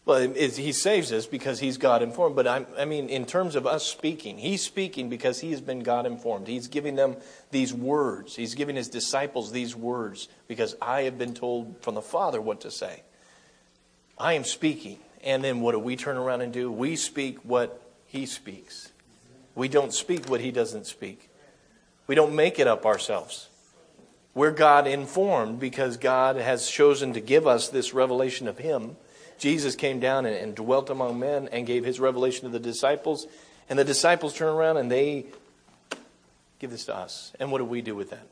Well, 0.05 0.33
he 0.33 0.73
saves 0.73 1.11
us 1.11 1.27
because 1.27 1.61
he's 1.61 1.79
God 1.79 2.03
informed. 2.03 2.37
But 2.37 2.47
I'm, 2.47 2.67
i 2.79 2.85
mean, 2.85 3.09
in 3.09 3.25
terms 3.25 3.57
of 3.57 3.67
us 3.67 3.87
speaking, 3.87 4.37
he's 4.37 4.63
speaking 4.63 5.09
because 5.09 5.41
he 5.41 5.51
has 5.53 5.63
been 5.63 5.81
God 5.81 6.05
informed. 6.05 6.47
He's 6.47 6.69
giving 6.69 6.95
them 6.95 7.17
these 7.51 7.73
words. 7.73 8.37
He's 8.37 8.55
giving 8.55 8.77
his 8.77 8.89
disciples 8.89 9.51
these 9.51 9.75
words 9.75 10.29
because 10.47 10.77
I 10.81 11.03
have 11.03 11.17
been 11.17 11.33
told 11.33 11.77
from 11.81 11.95
the 11.95 12.03
Father 12.03 12.41
what 12.41 12.61
to 12.63 12.71
say. 12.71 13.03
I 14.19 14.35
am 14.35 14.45
speaking. 14.45 14.99
And 15.25 15.43
then 15.43 15.61
what 15.61 15.73
do 15.73 15.79
we 15.79 15.97
turn 15.97 16.17
around 16.17 16.43
and 16.43 16.53
do? 16.53 16.71
We 16.71 16.97
speak 16.97 17.39
what 17.45 17.83
he 18.07 18.27
speaks. 18.27 18.93
We 19.55 19.69
don't 19.69 19.93
speak 19.93 20.29
what 20.29 20.41
he 20.41 20.51
doesn't 20.51 20.87
speak. 20.87 21.31
We 22.07 22.15
don't 22.15 22.35
make 22.35 22.59
it 22.59 22.67
up 22.67 22.87
ourselves. 22.87 23.49
We're 24.35 24.53
God 24.53 24.87
informed 24.87 25.59
because 25.59 25.97
God 25.97 26.37
has 26.37 26.71
chosen 26.71 27.13
to 27.15 27.21
give 27.21 27.47
us 27.47 27.69
this 27.69 27.93
revelation 27.93 28.47
of 28.47 28.59
him. 28.59 28.97
Jesus 29.37 29.75
came 29.75 30.01
down 30.01 30.27
and, 30.27 30.37
and 30.37 30.55
dwelt 30.55 30.91
among 30.91 31.19
men 31.19 31.49
and 31.51 31.67
gave 31.67 31.85
his 31.85 31.99
revelation 31.99 32.45
to 32.45 32.49
the 32.49 32.61
disciples. 32.61 33.27
And 33.69 33.79
the 33.79 33.85
disciples 33.85 34.35
turn 34.35 34.49
around 34.49 34.77
and 34.77 34.91
they 34.91 35.27
give 36.59 36.71
this 36.71 36.85
to 36.87 36.97
us. 36.97 37.33
And 37.41 37.51
what 37.51 37.59
do 37.59 37.65
we 37.65 37.83
do 37.83 37.95
with 37.95 38.11
that? 38.11 38.27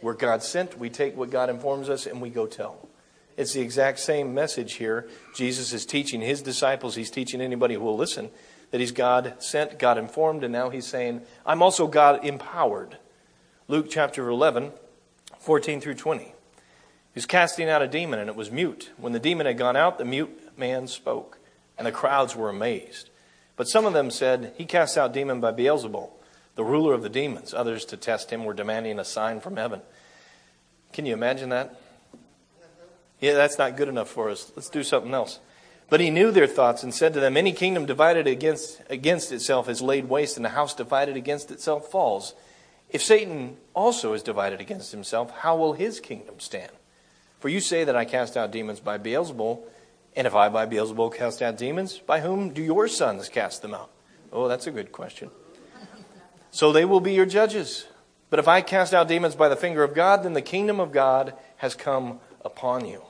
We're 0.00 0.14
God 0.14 0.42
sent. 0.42 0.78
We 0.78 0.90
take 0.90 1.16
what 1.16 1.30
God 1.30 1.50
informs 1.50 1.88
us 1.88 2.06
and 2.06 2.20
we 2.20 2.30
go 2.30 2.46
tell. 2.46 2.88
It's 3.36 3.54
the 3.54 3.60
exact 3.60 3.98
same 4.00 4.34
message 4.34 4.74
here. 4.74 5.08
Jesus 5.34 5.72
is 5.72 5.86
teaching 5.86 6.20
his 6.20 6.42
disciples, 6.42 6.94
he's 6.94 7.10
teaching 7.10 7.40
anybody 7.40 7.74
who 7.74 7.80
will 7.80 7.96
listen 7.96 8.30
that 8.72 8.80
he's 8.80 8.90
God 8.90 9.34
sent, 9.38 9.78
God 9.78 9.98
informed, 9.98 10.42
and 10.42 10.52
now 10.52 10.70
he's 10.70 10.86
saying, 10.86 11.20
I'm 11.46 11.62
also 11.62 11.86
God 11.86 12.24
empowered. 12.24 12.96
Luke 13.68 13.86
chapter 13.88 14.28
11, 14.28 14.72
14 15.38 15.80
through 15.80 15.94
20. 15.94 16.24
He 16.24 16.32
was 17.14 17.26
casting 17.26 17.68
out 17.68 17.82
a 17.82 17.86
demon, 17.86 18.18
and 18.18 18.30
it 18.30 18.36
was 18.36 18.50
mute. 18.50 18.90
When 18.96 19.12
the 19.12 19.20
demon 19.20 19.46
had 19.46 19.58
gone 19.58 19.76
out, 19.76 19.98
the 19.98 20.06
mute 20.06 20.58
man 20.58 20.86
spoke, 20.86 21.38
and 21.76 21.86
the 21.86 21.92
crowds 21.92 22.34
were 22.34 22.48
amazed. 22.48 23.10
But 23.56 23.68
some 23.68 23.84
of 23.84 23.92
them 23.92 24.10
said, 24.10 24.54
He 24.56 24.64
casts 24.64 24.96
out 24.96 25.12
demon 25.12 25.38
by 25.38 25.52
Beelzebul, 25.52 26.10
the 26.54 26.64
ruler 26.64 26.94
of 26.94 27.02
the 27.02 27.10
demons. 27.10 27.52
Others, 27.52 27.84
to 27.86 27.98
test 27.98 28.30
him, 28.30 28.46
were 28.46 28.54
demanding 28.54 28.98
a 28.98 29.04
sign 29.04 29.40
from 29.40 29.58
heaven. 29.58 29.82
Can 30.94 31.04
you 31.04 31.12
imagine 31.12 31.50
that? 31.50 31.78
Yeah, 33.22 33.34
that's 33.34 33.56
not 33.56 33.76
good 33.76 33.86
enough 33.86 34.10
for 34.10 34.30
us. 34.30 34.50
Let's 34.56 34.68
do 34.68 34.82
something 34.82 35.14
else. 35.14 35.38
But 35.88 36.00
he 36.00 36.10
knew 36.10 36.32
their 36.32 36.48
thoughts 36.48 36.82
and 36.82 36.92
said 36.92 37.14
to 37.14 37.20
them, 37.20 37.36
Any 37.36 37.52
kingdom 37.52 37.86
divided 37.86 38.26
against, 38.26 38.82
against 38.90 39.30
itself 39.30 39.68
is 39.68 39.80
laid 39.80 40.08
waste, 40.08 40.36
and 40.36 40.44
a 40.44 40.48
house 40.48 40.74
divided 40.74 41.16
against 41.16 41.52
itself 41.52 41.88
falls. 41.88 42.34
If 42.90 43.00
Satan 43.00 43.58
also 43.74 44.12
is 44.12 44.24
divided 44.24 44.60
against 44.60 44.90
himself, 44.90 45.30
how 45.30 45.56
will 45.56 45.74
his 45.74 46.00
kingdom 46.00 46.40
stand? 46.40 46.72
For 47.38 47.48
you 47.48 47.60
say 47.60 47.84
that 47.84 47.94
I 47.94 48.04
cast 48.04 48.36
out 48.36 48.50
demons 48.50 48.80
by 48.80 48.98
Beelzebul, 48.98 49.60
and 50.16 50.26
if 50.26 50.34
I 50.34 50.48
by 50.48 50.66
Beelzebul 50.66 51.14
cast 51.14 51.42
out 51.42 51.56
demons, 51.56 51.98
by 51.98 52.20
whom 52.20 52.52
do 52.52 52.60
your 52.60 52.88
sons 52.88 53.28
cast 53.28 53.62
them 53.62 53.72
out? 53.72 53.90
Oh, 54.32 54.48
that's 54.48 54.66
a 54.66 54.72
good 54.72 54.90
question. 54.90 55.30
So 56.50 56.72
they 56.72 56.84
will 56.84 57.00
be 57.00 57.14
your 57.14 57.26
judges. 57.26 57.86
But 58.30 58.40
if 58.40 58.48
I 58.48 58.62
cast 58.62 58.92
out 58.92 59.06
demons 59.06 59.36
by 59.36 59.48
the 59.48 59.56
finger 59.56 59.84
of 59.84 59.94
God, 59.94 60.24
then 60.24 60.32
the 60.32 60.42
kingdom 60.42 60.80
of 60.80 60.90
God 60.90 61.34
has 61.58 61.76
come 61.76 62.18
upon 62.44 62.84
you. 62.84 63.02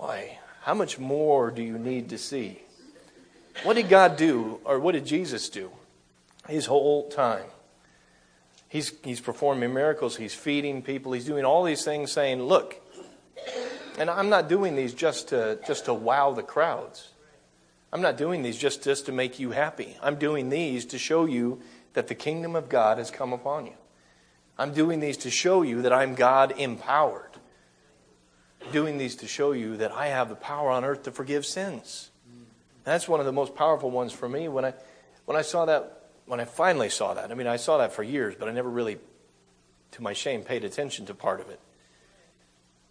Why, 0.00 0.38
how 0.62 0.72
much 0.72 0.98
more 0.98 1.50
do 1.50 1.62
you 1.62 1.76
need 1.76 2.08
to 2.08 2.16
see? 2.16 2.62
What 3.64 3.74
did 3.74 3.90
God 3.90 4.16
do, 4.16 4.58
or 4.64 4.80
what 4.80 4.92
did 4.92 5.04
Jesus 5.04 5.50
do 5.50 5.70
his 6.48 6.64
whole 6.64 7.10
time? 7.10 7.44
He's, 8.70 8.94
he's 9.04 9.20
performing 9.20 9.74
miracles, 9.74 10.16
he's 10.16 10.32
feeding 10.32 10.80
people, 10.80 11.12
he's 11.12 11.26
doing 11.26 11.44
all 11.44 11.64
these 11.64 11.84
things, 11.84 12.10
saying, 12.12 12.42
Look, 12.42 12.80
and 13.98 14.08
I'm 14.08 14.30
not 14.30 14.48
doing 14.48 14.74
these 14.74 14.94
just 14.94 15.28
to, 15.28 15.58
just 15.66 15.84
to 15.84 15.92
wow 15.92 16.32
the 16.32 16.42
crowds. 16.42 17.10
I'm 17.92 18.00
not 18.00 18.16
doing 18.16 18.42
these 18.42 18.56
just, 18.56 18.82
just 18.82 19.04
to 19.04 19.12
make 19.12 19.38
you 19.38 19.50
happy. 19.50 19.98
I'm 20.02 20.16
doing 20.16 20.48
these 20.48 20.86
to 20.86 20.98
show 20.98 21.26
you 21.26 21.60
that 21.92 22.08
the 22.08 22.14
kingdom 22.14 22.56
of 22.56 22.70
God 22.70 22.96
has 22.96 23.10
come 23.10 23.34
upon 23.34 23.66
you. 23.66 23.74
I'm 24.56 24.72
doing 24.72 25.00
these 25.00 25.18
to 25.18 25.30
show 25.30 25.60
you 25.60 25.82
that 25.82 25.92
I'm 25.92 26.14
God 26.14 26.54
empowered 26.56 27.30
doing 28.72 28.98
these 28.98 29.16
to 29.16 29.26
show 29.26 29.52
you 29.52 29.76
that 29.78 29.92
I 29.92 30.08
have 30.08 30.28
the 30.28 30.34
power 30.34 30.70
on 30.70 30.84
earth 30.84 31.04
to 31.04 31.10
forgive 31.10 31.44
sins. 31.46 32.10
That's 32.84 33.08
one 33.08 33.20
of 33.20 33.26
the 33.26 33.32
most 33.32 33.54
powerful 33.54 33.90
ones 33.90 34.12
for 34.12 34.28
me. 34.28 34.48
When 34.48 34.64
I, 34.64 34.74
when 35.24 35.36
I 35.36 35.42
saw 35.42 35.64
that, 35.66 36.08
when 36.26 36.40
I 36.40 36.44
finally 36.44 36.88
saw 36.88 37.14
that, 37.14 37.30
I 37.30 37.34
mean, 37.34 37.46
I 37.46 37.56
saw 37.56 37.78
that 37.78 37.92
for 37.92 38.02
years, 38.02 38.34
but 38.38 38.48
I 38.48 38.52
never 38.52 38.70
really, 38.70 38.98
to 39.92 40.02
my 40.02 40.12
shame, 40.12 40.42
paid 40.42 40.64
attention 40.64 41.06
to 41.06 41.14
part 41.14 41.40
of 41.40 41.48
it. 41.50 41.60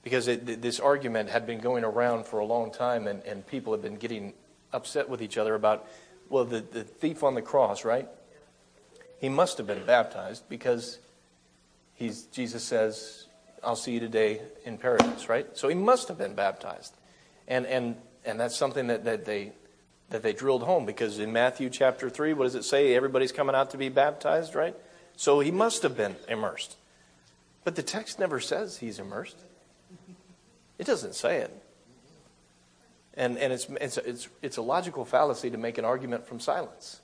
Because 0.03 0.27
it, 0.27 0.62
this 0.62 0.79
argument 0.79 1.29
had 1.29 1.45
been 1.45 1.60
going 1.60 1.84
around 1.84 2.25
for 2.25 2.39
a 2.39 2.45
long 2.45 2.71
time, 2.71 3.08
and, 3.08 3.23
and 3.23 3.45
people 3.45 3.73
had 3.73 3.82
been 3.82 3.95
getting 3.95 4.34
upset 4.71 5.10
with 5.10 5.21
each 5.21 5.38
other 5.38 5.55
about, 5.55 5.88
well, 6.29 6.45
the, 6.45 6.62
the 6.62 6.84
thief 6.84 7.23
on 7.23 7.34
the 7.34 7.41
cross, 7.41 7.84
right? 7.84 8.08
He 9.19 9.27
must 9.27 9.58
have 9.58 9.67
been 9.67 9.86
baptized 9.86 10.47
because 10.47 10.99
he's, 11.95 12.23
Jesus 12.23 12.63
says, 12.63 13.25
I'll 13.63 13.76
see 13.76 13.93
you 13.93 14.00
today 14.00 14.41
in 14.65 14.78
paradise, 14.78 15.30
right? 15.30 15.45
So 15.58 15.67
he 15.67 15.76
must 15.76 16.08
have 16.08 16.17
been 16.17 16.36
baptized. 16.36 16.93
And, 17.48 17.65
and, 17.65 17.95
and 18.26 18.39
that's 18.39 18.56
something 18.56 18.88
that, 18.88 19.06
that, 19.06 19.26
they, 19.26 19.54
that 20.10 20.24
they 20.24 20.34
drilled 20.34 20.63
home 20.63 20.86
because 20.86 21.19
in 21.19 21.34
Matthew 21.34 21.69
chapter 21.69 22.10
3, 22.10 22.34
what 22.34 22.45
does 22.45 22.56
it 22.56 22.63
say? 22.63 22.95
Everybody's 22.95 23.32
coming 23.32 23.56
out 23.56 23.72
to 23.72 23.78
be 23.78 23.89
baptized, 23.89 24.56
right? 24.56 24.76
So 25.15 25.39
he 25.39 25.52
must 25.52 25.84
have 25.84 25.98
been 25.98 26.15
immersed. 26.28 26.78
But 27.63 27.76
the 27.76 27.84
text 27.84 28.19
never 28.19 28.39
says 28.39 28.78
he's 28.78 29.00
immersed, 29.00 29.38
it 30.78 30.88
doesn't 30.88 31.15
say 31.15 31.38
it. 31.38 31.63
And, 33.15 33.38
and 33.38 33.52
it's, 33.52 33.67
it's, 33.82 33.98
it's, 33.98 34.30
it's 34.41 34.58
a 34.58 34.62
logical 34.62 35.04
fallacy 35.04 35.50
to 35.50 35.58
make 35.58 35.78
an 35.78 35.84
argument 35.84 36.26
from 36.26 36.39
silence 36.39 37.02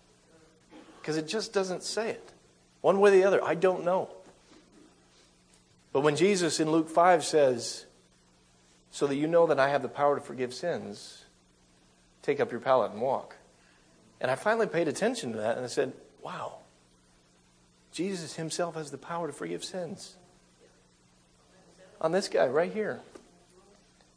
because 1.02 1.18
it 1.18 1.28
just 1.28 1.52
doesn't 1.52 1.84
say 1.84 2.12
it. 2.12 2.32
One 2.80 3.00
way 3.00 3.10
or 3.10 3.12
the 3.12 3.24
other, 3.26 3.44
I 3.44 3.56
don't 3.56 3.84
know. 3.84 4.10
But 5.96 6.02
when 6.02 6.18
Jesus 6.18 6.60
in 6.60 6.70
Luke 6.70 6.90
5 6.90 7.24
says, 7.24 7.86
So 8.92 9.08
that 9.08 9.16
you 9.16 9.28
know 9.28 9.48
that 9.48 9.62
I 9.62 9.70
have 9.70 9.82
the 9.82 9.88
power 9.88 10.16
to 10.16 10.22
forgive 10.22 10.54
sins, 10.54 11.24
take 12.22 12.42
up 12.42 12.52
your 12.52 12.60
pallet 12.60 12.92
and 12.92 13.02
walk. 13.02 13.38
And 14.20 14.30
I 14.30 14.36
finally 14.36 14.68
paid 14.68 14.90
attention 14.90 15.32
to 15.32 15.38
that 15.38 15.56
and 15.56 15.64
I 15.64 15.70
said, 15.70 15.94
Wow, 16.22 16.58
Jesus 17.94 18.36
himself 18.36 18.76
has 18.76 18.92
the 18.92 18.98
power 18.98 19.28
to 19.28 19.32
forgive 19.32 19.64
sins. 19.64 20.18
On 22.02 22.12
this 22.12 22.28
guy 22.28 22.48
right 22.48 22.74
here. 22.74 23.00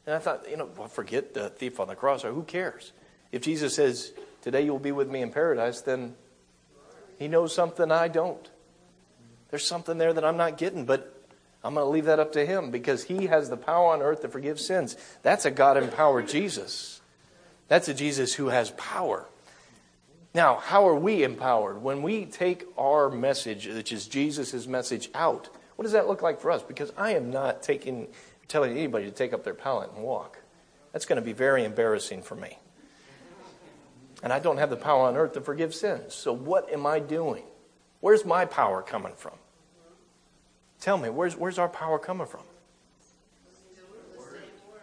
And 0.04 0.16
I 0.16 0.18
thought, 0.18 0.50
you 0.50 0.56
know, 0.56 0.68
well, 0.76 0.88
forget 0.88 1.32
the 1.32 1.48
thief 1.48 1.78
on 1.78 1.86
the 1.86 1.94
cross, 1.94 2.24
or 2.24 2.32
who 2.32 2.42
cares? 2.42 2.90
If 3.30 3.42
Jesus 3.42 3.76
says, 3.76 4.10
Today 4.42 4.62
you 4.62 4.72
will 4.72 4.80
be 4.80 4.90
with 4.90 5.08
me 5.08 5.22
in 5.22 5.30
paradise, 5.30 5.80
then 5.82 6.16
he 7.20 7.28
knows 7.28 7.54
something 7.54 7.92
I 7.92 8.08
don't. 8.08 8.50
There's 9.50 9.64
something 9.64 9.96
there 9.96 10.12
that 10.12 10.24
I'm 10.24 10.36
not 10.36 10.58
getting, 10.58 10.84
but 10.84 11.14
I'm 11.62 11.74
going 11.74 11.84
to 11.84 11.90
leave 11.90 12.04
that 12.04 12.20
up 12.20 12.32
to 12.32 12.46
him 12.46 12.70
because 12.70 13.04
he 13.04 13.26
has 13.26 13.50
the 13.50 13.56
power 13.56 13.92
on 13.92 14.02
earth 14.02 14.22
to 14.22 14.28
forgive 14.28 14.60
sins. 14.60 14.96
That's 15.22 15.44
a 15.44 15.50
God 15.50 15.76
empowered 15.76 16.28
Jesus. 16.28 17.00
That's 17.66 17.88
a 17.88 17.94
Jesus 17.94 18.34
who 18.34 18.48
has 18.48 18.70
power. 18.72 19.26
Now, 20.34 20.56
how 20.56 20.86
are 20.86 20.94
we 20.94 21.24
empowered? 21.24 21.82
When 21.82 22.02
we 22.02 22.24
take 22.26 22.64
our 22.76 23.10
message, 23.10 23.66
which 23.66 23.92
is 23.92 24.06
Jesus' 24.06 24.66
message, 24.66 25.10
out, 25.14 25.48
what 25.76 25.82
does 25.82 25.92
that 25.92 26.06
look 26.06 26.22
like 26.22 26.40
for 26.40 26.50
us? 26.50 26.62
Because 26.62 26.92
I 26.96 27.14
am 27.14 27.30
not 27.30 27.62
taking, 27.62 28.08
telling 28.46 28.72
anybody 28.72 29.06
to 29.06 29.10
take 29.10 29.32
up 29.32 29.42
their 29.42 29.54
pallet 29.54 29.90
and 29.94 30.04
walk. 30.04 30.38
That's 30.92 31.06
going 31.06 31.20
to 31.20 31.24
be 31.24 31.32
very 31.32 31.64
embarrassing 31.64 32.22
for 32.22 32.34
me. 32.34 32.58
And 34.22 34.32
I 34.32 34.38
don't 34.38 34.58
have 34.58 34.70
the 34.70 34.76
power 34.76 35.06
on 35.06 35.16
earth 35.16 35.32
to 35.34 35.40
forgive 35.40 35.74
sins. 35.74 36.14
So, 36.14 36.32
what 36.32 36.72
am 36.72 36.86
I 36.86 36.98
doing? 36.98 37.44
Where's 38.00 38.24
my 38.24 38.44
power 38.44 38.82
coming 38.82 39.12
from? 39.16 39.34
Tell 40.80 40.96
me, 40.98 41.08
where's, 41.08 41.36
where's 41.36 41.58
our 41.58 41.68
power 41.68 41.98
coming 41.98 42.26
from? 42.26 42.42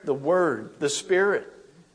the 0.06 0.14
Word, 0.14 0.80
the 0.80 0.90
Spirit. 0.90 1.52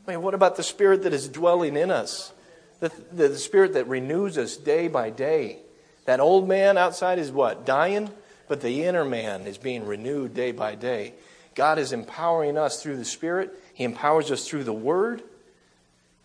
I 0.06 0.10
mean, 0.10 0.22
what 0.22 0.34
about 0.34 0.56
the 0.56 0.62
Spirit 0.62 1.04
that 1.04 1.12
is 1.12 1.28
dwelling 1.28 1.76
in 1.76 1.90
us? 1.90 2.32
The, 2.80 2.90
the, 3.12 3.28
the 3.28 3.38
Spirit 3.38 3.74
that 3.74 3.86
renews 3.86 4.36
us 4.36 4.56
day 4.56 4.88
by 4.88 5.10
day. 5.10 5.58
That 6.04 6.20
old 6.20 6.48
man 6.48 6.76
outside 6.76 7.18
is 7.18 7.30
what? 7.30 7.64
Dying? 7.64 8.10
But 8.48 8.60
the 8.60 8.84
inner 8.84 9.04
man 9.04 9.46
is 9.46 9.58
being 9.58 9.86
renewed 9.86 10.34
day 10.34 10.52
by 10.52 10.74
day. 10.74 11.14
God 11.54 11.78
is 11.78 11.92
empowering 11.92 12.58
us 12.58 12.82
through 12.82 12.96
the 12.96 13.04
Spirit, 13.04 13.52
He 13.74 13.84
empowers 13.84 14.30
us 14.30 14.46
through 14.46 14.64
the 14.64 14.72
Word, 14.72 15.22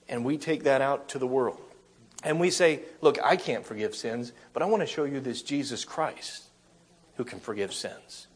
and 0.07 0.23
we 0.23 0.38
take 0.38 0.63
that 0.63 0.81
out 0.81 1.09
to 1.09 1.19
the 1.19 1.27
world. 1.27 1.59
And 2.23 2.39
we 2.39 2.49
say, 2.49 2.81
Look, 3.01 3.19
I 3.23 3.35
can't 3.35 3.65
forgive 3.65 3.95
sins, 3.95 4.31
but 4.53 4.63
I 4.63 4.65
want 4.65 4.81
to 4.81 4.88
show 4.88 5.03
you 5.03 5.19
this 5.19 5.41
Jesus 5.41 5.85
Christ 5.85 6.44
who 7.15 7.23
can 7.23 7.39
forgive 7.39 7.73
sins. 7.73 8.28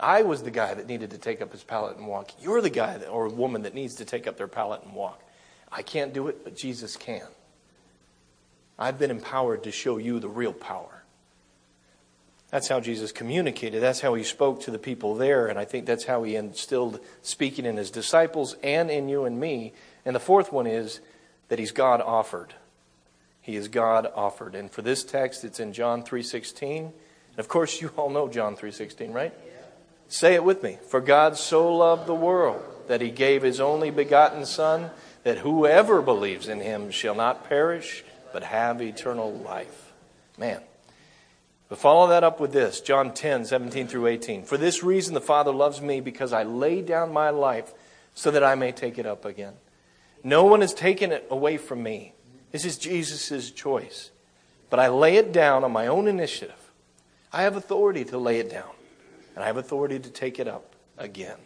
I 0.00 0.22
was 0.22 0.42
the 0.42 0.50
guy 0.50 0.74
that 0.74 0.88
needed 0.88 1.10
to 1.10 1.18
take 1.18 1.40
up 1.40 1.52
his 1.52 1.62
pallet 1.62 1.96
and 1.96 2.06
walk. 2.06 2.32
You're 2.40 2.60
the 2.60 2.70
guy 2.70 2.98
that, 2.98 3.08
or 3.08 3.28
woman 3.28 3.62
that 3.62 3.74
needs 3.74 3.96
to 3.96 4.04
take 4.04 4.26
up 4.26 4.36
their 4.36 4.48
pallet 4.48 4.82
and 4.84 4.94
walk. 4.94 5.22
I 5.70 5.82
can't 5.82 6.12
do 6.12 6.28
it, 6.28 6.44
but 6.44 6.56
Jesus 6.56 6.96
can. 6.96 7.26
I've 8.78 8.98
been 8.98 9.10
empowered 9.10 9.64
to 9.64 9.70
show 9.70 9.98
you 9.98 10.18
the 10.18 10.28
real 10.28 10.52
power. 10.52 11.02
That's 12.50 12.68
how 12.68 12.80
Jesus 12.80 13.12
communicated. 13.12 13.80
That's 13.80 14.00
how 14.00 14.12
he 14.14 14.24
spoke 14.24 14.60
to 14.62 14.70
the 14.70 14.78
people 14.78 15.14
there. 15.14 15.46
And 15.46 15.58
I 15.58 15.64
think 15.64 15.86
that's 15.86 16.04
how 16.04 16.22
he 16.22 16.36
instilled 16.36 17.00
speaking 17.22 17.64
in 17.64 17.78
his 17.78 17.90
disciples 17.90 18.56
and 18.62 18.90
in 18.90 19.08
you 19.08 19.24
and 19.24 19.40
me. 19.40 19.72
And 20.04 20.14
the 20.14 20.20
fourth 20.20 20.52
one 20.52 20.66
is 20.66 21.00
that 21.48 21.58
he's 21.58 21.72
God 21.72 22.02
offered. 22.02 22.54
He 23.40 23.56
is 23.56 23.68
God 23.68 24.06
offered. 24.14 24.54
And 24.54 24.70
for 24.70 24.82
this 24.82 25.02
text, 25.02 25.44
it's 25.44 25.60
in 25.60 25.72
John 25.72 26.02
3.16. 26.02 26.92
Of 27.38 27.48
course, 27.48 27.80
you 27.80 27.90
all 27.96 28.10
know 28.10 28.28
John 28.28 28.56
3.16, 28.56 29.12
right? 29.12 29.32
Say 30.08 30.34
it 30.34 30.44
with 30.44 30.62
me. 30.62 30.78
For 30.88 31.00
God 31.00 31.36
so 31.36 31.74
loved 31.74 32.06
the 32.06 32.14
world 32.14 32.62
that 32.88 33.00
he 33.00 33.10
gave 33.10 33.42
his 33.42 33.60
only 33.60 33.90
begotten 33.90 34.44
Son, 34.44 34.90
that 35.22 35.38
whoever 35.38 36.02
believes 36.02 36.48
in 36.48 36.60
him 36.60 36.90
shall 36.90 37.14
not 37.14 37.48
perish, 37.48 38.04
but 38.32 38.42
have 38.42 38.82
eternal 38.82 39.32
life. 39.32 39.92
Man. 40.36 40.60
But 41.68 41.78
follow 41.78 42.08
that 42.08 42.24
up 42.24 42.38
with 42.38 42.52
this 42.52 42.82
John 42.82 43.14
10, 43.14 43.46
17 43.46 43.86
through 43.86 44.08
18. 44.08 44.44
For 44.44 44.58
this 44.58 44.82
reason 44.82 45.14
the 45.14 45.22
Father 45.22 45.52
loves 45.52 45.80
me, 45.80 46.02
because 46.02 46.34
I 46.34 46.42
lay 46.42 46.82
down 46.82 47.14
my 47.14 47.30
life 47.30 47.72
so 48.12 48.30
that 48.30 48.44
I 48.44 48.54
may 48.54 48.72
take 48.72 48.98
it 48.98 49.06
up 49.06 49.24
again. 49.24 49.54
No 50.22 50.44
one 50.44 50.60
has 50.60 50.74
taken 50.74 51.12
it 51.12 51.26
away 51.30 51.56
from 51.56 51.82
me. 51.82 52.12
This 52.50 52.66
is 52.66 52.76
Jesus' 52.76 53.50
choice. 53.50 54.10
But 54.68 54.80
I 54.80 54.88
lay 54.88 55.16
it 55.16 55.32
down 55.32 55.64
on 55.64 55.72
my 55.72 55.86
own 55.86 56.06
initiative. 56.06 56.61
I 57.32 57.42
have 57.42 57.56
authority 57.56 58.04
to 58.06 58.18
lay 58.18 58.38
it 58.38 58.50
down 58.50 58.70
and 59.34 59.42
I 59.42 59.46
have 59.46 59.56
authority 59.56 59.98
to 59.98 60.10
take 60.10 60.38
it 60.38 60.48
up 60.48 60.74
again. 60.98 61.38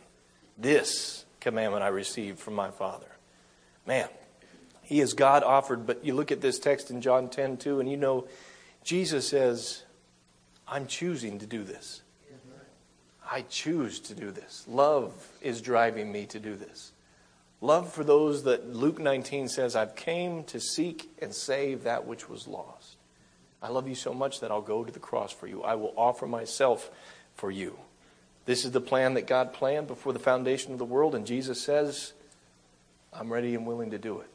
This 0.58 1.24
commandment 1.40 1.82
I 1.84 1.88
received 1.88 2.38
from 2.38 2.54
my 2.54 2.70
Father. 2.70 3.06
Man, 3.86 4.08
he 4.82 5.00
is 5.00 5.14
God 5.14 5.42
offered, 5.42 5.86
but 5.86 6.04
you 6.04 6.14
look 6.14 6.32
at 6.32 6.40
this 6.40 6.58
text 6.58 6.90
in 6.90 7.00
John 7.00 7.28
10 7.28 7.58
2, 7.58 7.80
and 7.80 7.90
you 7.90 7.96
know, 7.96 8.26
Jesus 8.82 9.28
says, 9.28 9.84
I'm 10.66 10.86
choosing 10.86 11.38
to 11.38 11.46
do 11.46 11.62
this. 11.62 12.02
I 13.28 13.42
choose 13.42 13.98
to 14.00 14.14
do 14.14 14.30
this. 14.30 14.64
Love 14.68 15.12
is 15.40 15.60
driving 15.60 16.12
me 16.12 16.26
to 16.26 16.38
do 16.38 16.54
this. 16.54 16.92
Love 17.60 17.92
for 17.92 18.04
those 18.04 18.44
that 18.44 18.74
Luke 18.74 18.98
19 19.00 19.48
says, 19.48 19.74
I've 19.74 19.96
came 19.96 20.44
to 20.44 20.60
seek 20.60 21.10
and 21.20 21.34
save 21.34 21.84
that 21.84 22.06
which 22.06 22.28
was 22.28 22.46
lost. 22.46 22.95
I 23.66 23.68
love 23.68 23.88
you 23.88 23.96
so 23.96 24.14
much 24.14 24.38
that 24.40 24.52
I'll 24.52 24.62
go 24.62 24.84
to 24.84 24.92
the 24.92 25.00
cross 25.00 25.32
for 25.32 25.48
you. 25.48 25.64
I 25.64 25.74
will 25.74 25.92
offer 25.96 26.24
myself 26.24 26.88
for 27.34 27.50
you. 27.50 27.76
This 28.44 28.64
is 28.64 28.70
the 28.70 28.80
plan 28.80 29.14
that 29.14 29.26
God 29.26 29.52
planned 29.52 29.88
before 29.88 30.12
the 30.12 30.20
foundation 30.20 30.70
of 30.70 30.78
the 30.78 30.84
world, 30.84 31.16
and 31.16 31.26
Jesus 31.26 31.60
says, 31.60 32.12
I'm 33.12 33.32
ready 33.32 33.56
and 33.56 33.66
willing 33.66 33.90
to 33.90 33.98
do 33.98 34.20
it 34.20 34.28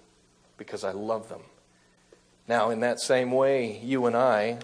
because 0.58 0.84
I 0.84 0.92
love 0.92 1.30
them. 1.30 1.44
Now, 2.46 2.72
in 2.72 2.82
that 2.82 3.00
same 3.00 3.32
way, 3.32 3.80
you 3.82 4.06
and 4.06 4.18
I, 4.18 4.60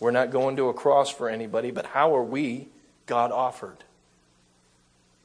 we're 0.00 0.10
not 0.10 0.32
going 0.32 0.56
to 0.56 0.68
a 0.68 0.74
cross 0.74 1.10
for 1.10 1.28
anybody, 1.28 1.70
but 1.70 1.86
how 1.86 2.16
are 2.16 2.24
we 2.24 2.66
God 3.06 3.30
offered? 3.30 3.84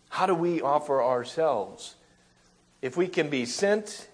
How 0.10 0.27
do 0.27 0.36
we 0.36 0.62
offer 0.62 1.01
ourselves? 1.01 1.95
If 2.79 2.95
we 2.95 3.08
can 3.08 3.32
be 3.32 3.47
sent, 3.47 4.08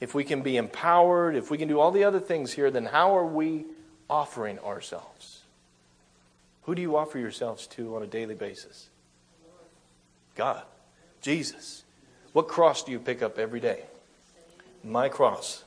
if 0.00 0.14
we 0.14 0.24
can 0.24 0.40
be 0.40 0.56
empowered, 0.56 1.36
if 1.36 1.50
we 1.50 1.58
can 1.58 1.68
do 1.68 1.78
all 1.78 1.90
the 1.90 2.04
other 2.04 2.20
things 2.20 2.54
here, 2.54 2.70
then 2.70 2.86
how 2.86 3.14
are 3.14 3.26
we 3.26 3.66
offering 4.08 4.58
ourselves? 4.58 5.42
Who 6.62 6.74
do 6.74 6.82
you 6.82 6.96
offer 6.96 7.18
yourselves 7.18 7.66
to 7.68 7.96
on 7.96 8.02
a 8.02 8.06
daily 8.06 8.34
basis? 8.34 8.88
God. 10.34 10.62
Jesus. 11.20 11.84
What 12.32 12.48
cross 12.48 12.82
do 12.82 12.92
you 12.92 12.98
pick 12.98 13.22
up 13.22 13.38
every 13.38 13.60
day? 13.60 13.84
My 14.82 15.08
cross. 15.08 15.64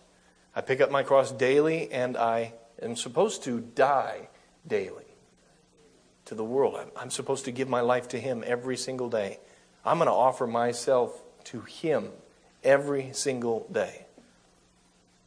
I 0.55 0.61
pick 0.61 0.81
up 0.81 0.91
my 0.91 1.03
cross 1.03 1.31
daily 1.31 1.91
and 1.91 2.17
I 2.17 2.53
am 2.81 2.95
supposed 2.95 3.43
to 3.43 3.59
die 3.59 4.27
daily 4.67 5.05
to 6.25 6.35
the 6.35 6.43
world. 6.43 6.79
I'm 6.95 7.11
supposed 7.11 7.45
to 7.45 7.51
give 7.51 7.69
my 7.69 7.81
life 7.81 8.09
to 8.09 8.19
Him 8.19 8.43
every 8.45 8.75
single 8.75 9.09
day. 9.09 9.39
I'm 9.85 9.97
going 9.97 10.07
to 10.07 10.13
offer 10.13 10.45
myself 10.45 11.23
to 11.45 11.61
Him 11.61 12.09
every 12.63 13.11
single 13.13 13.67
day. 13.71 14.06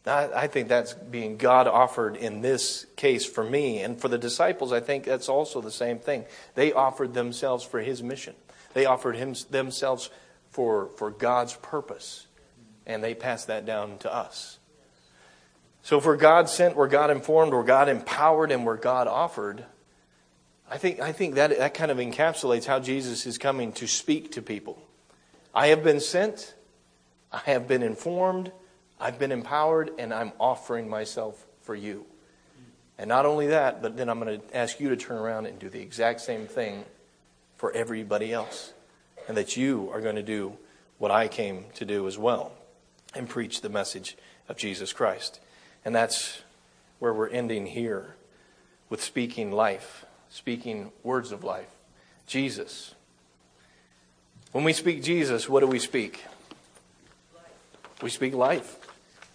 I, 0.06 0.46
think 0.46 0.68
that's 0.68 0.94
being 0.94 1.36
God 1.36 1.66
offered 1.66 2.16
in 2.16 2.40
this 2.40 2.86
case 2.96 3.26
for 3.26 3.44
me. 3.44 3.80
And 3.80 4.00
for 4.00 4.08
the 4.08 4.16
disciples, 4.16 4.72
I 4.72 4.80
think 4.80 5.04
that's 5.04 5.28
also 5.28 5.60
the 5.60 5.70
same 5.70 5.98
thing. 5.98 6.24
They 6.54 6.72
offered 6.72 7.12
themselves 7.12 7.64
for 7.64 7.80
his 7.80 8.02
mission, 8.02 8.34
they 8.72 8.86
offered 8.86 9.16
him, 9.16 9.34
themselves 9.50 10.10
for, 10.50 10.88
for 10.96 11.10
God's 11.10 11.54
purpose. 11.56 12.26
And 12.86 13.04
they 13.04 13.14
passed 13.14 13.46
that 13.48 13.66
down 13.66 13.98
to 13.98 14.12
us. 14.12 14.58
So 15.82 15.98
we're 15.98 16.16
God 16.16 16.48
sent, 16.48 16.76
we're 16.76 16.88
God 16.88 17.10
informed, 17.10 17.52
we're 17.52 17.62
God 17.62 17.88
empowered, 17.88 18.50
and 18.50 18.66
we're 18.66 18.76
God 18.76 19.06
offered, 19.06 19.64
I 20.70 20.78
think, 20.78 21.00
I 21.00 21.10
think 21.12 21.34
that, 21.34 21.56
that 21.58 21.74
kind 21.74 21.90
of 21.90 21.98
encapsulates 21.98 22.64
how 22.64 22.78
Jesus 22.78 23.26
is 23.26 23.38
coming 23.38 23.72
to 23.72 23.88
speak 23.88 24.32
to 24.32 24.42
people. 24.42 24.80
I 25.52 25.68
have 25.68 25.82
been 25.82 25.98
sent, 25.98 26.54
I 27.32 27.40
have 27.46 27.66
been 27.66 27.82
informed, 27.82 28.52
I've 29.00 29.18
been 29.18 29.32
empowered 29.32 29.92
and 29.98 30.12
I'm 30.12 30.32
offering 30.38 30.88
myself 30.88 31.46
for 31.62 31.74
you. 31.74 32.04
And 32.98 33.08
not 33.08 33.24
only 33.24 33.46
that, 33.46 33.80
but 33.80 33.96
then 33.96 34.10
I'm 34.10 34.20
going 34.20 34.40
to 34.40 34.56
ask 34.56 34.78
you 34.78 34.90
to 34.90 34.96
turn 34.96 35.16
around 35.16 35.46
and 35.46 35.58
do 35.58 35.70
the 35.70 35.80
exact 35.80 36.20
same 36.20 36.46
thing 36.46 36.84
for 37.56 37.72
everybody 37.72 38.30
else. 38.32 38.74
And 39.26 39.36
that 39.38 39.56
you 39.56 39.90
are 39.92 40.00
going 40.02 40.16
to 40.16 40.22
do 40.22 40.58
what 40.98 41.10
I 41.10 41.28
came 41.28 41.64
to 41.74 41.86
do 41.86 42.06
as 42.06 42.18
well 42.18 42.52
and 43.14 43.28
preach 43.28 43.62
the 43.62 43.70
message 43.70 44.16
of 44.48 44.58
Jesus 44.58 44.92
Christ. 44.92 45.40
And 45.84 45.94
that's 45.94 46.42
where 46.98 47.14
we're 47.14 47.28
ending 47.28 47.66
here 47.66 48.16
with 48.90 49.02
speaking 49.02 49.50
life, 49.50 50.04
speaking 50.28 50.92
words 51.02 51.32
of 51.32 51.42
life. 51.42 51.70
Jesus. 52.26 52.94
When 54.52 54.64
we 54.64 54.72
speak 54.72 55.02
Jesus, 55.02 55.48
what 55.48 55.60
do 55.60 55.66
we 55.66 55.78
speak? 55.78 56.24
We 58.02 58.10
speak 58.10 58.34
life. 58.34 58.79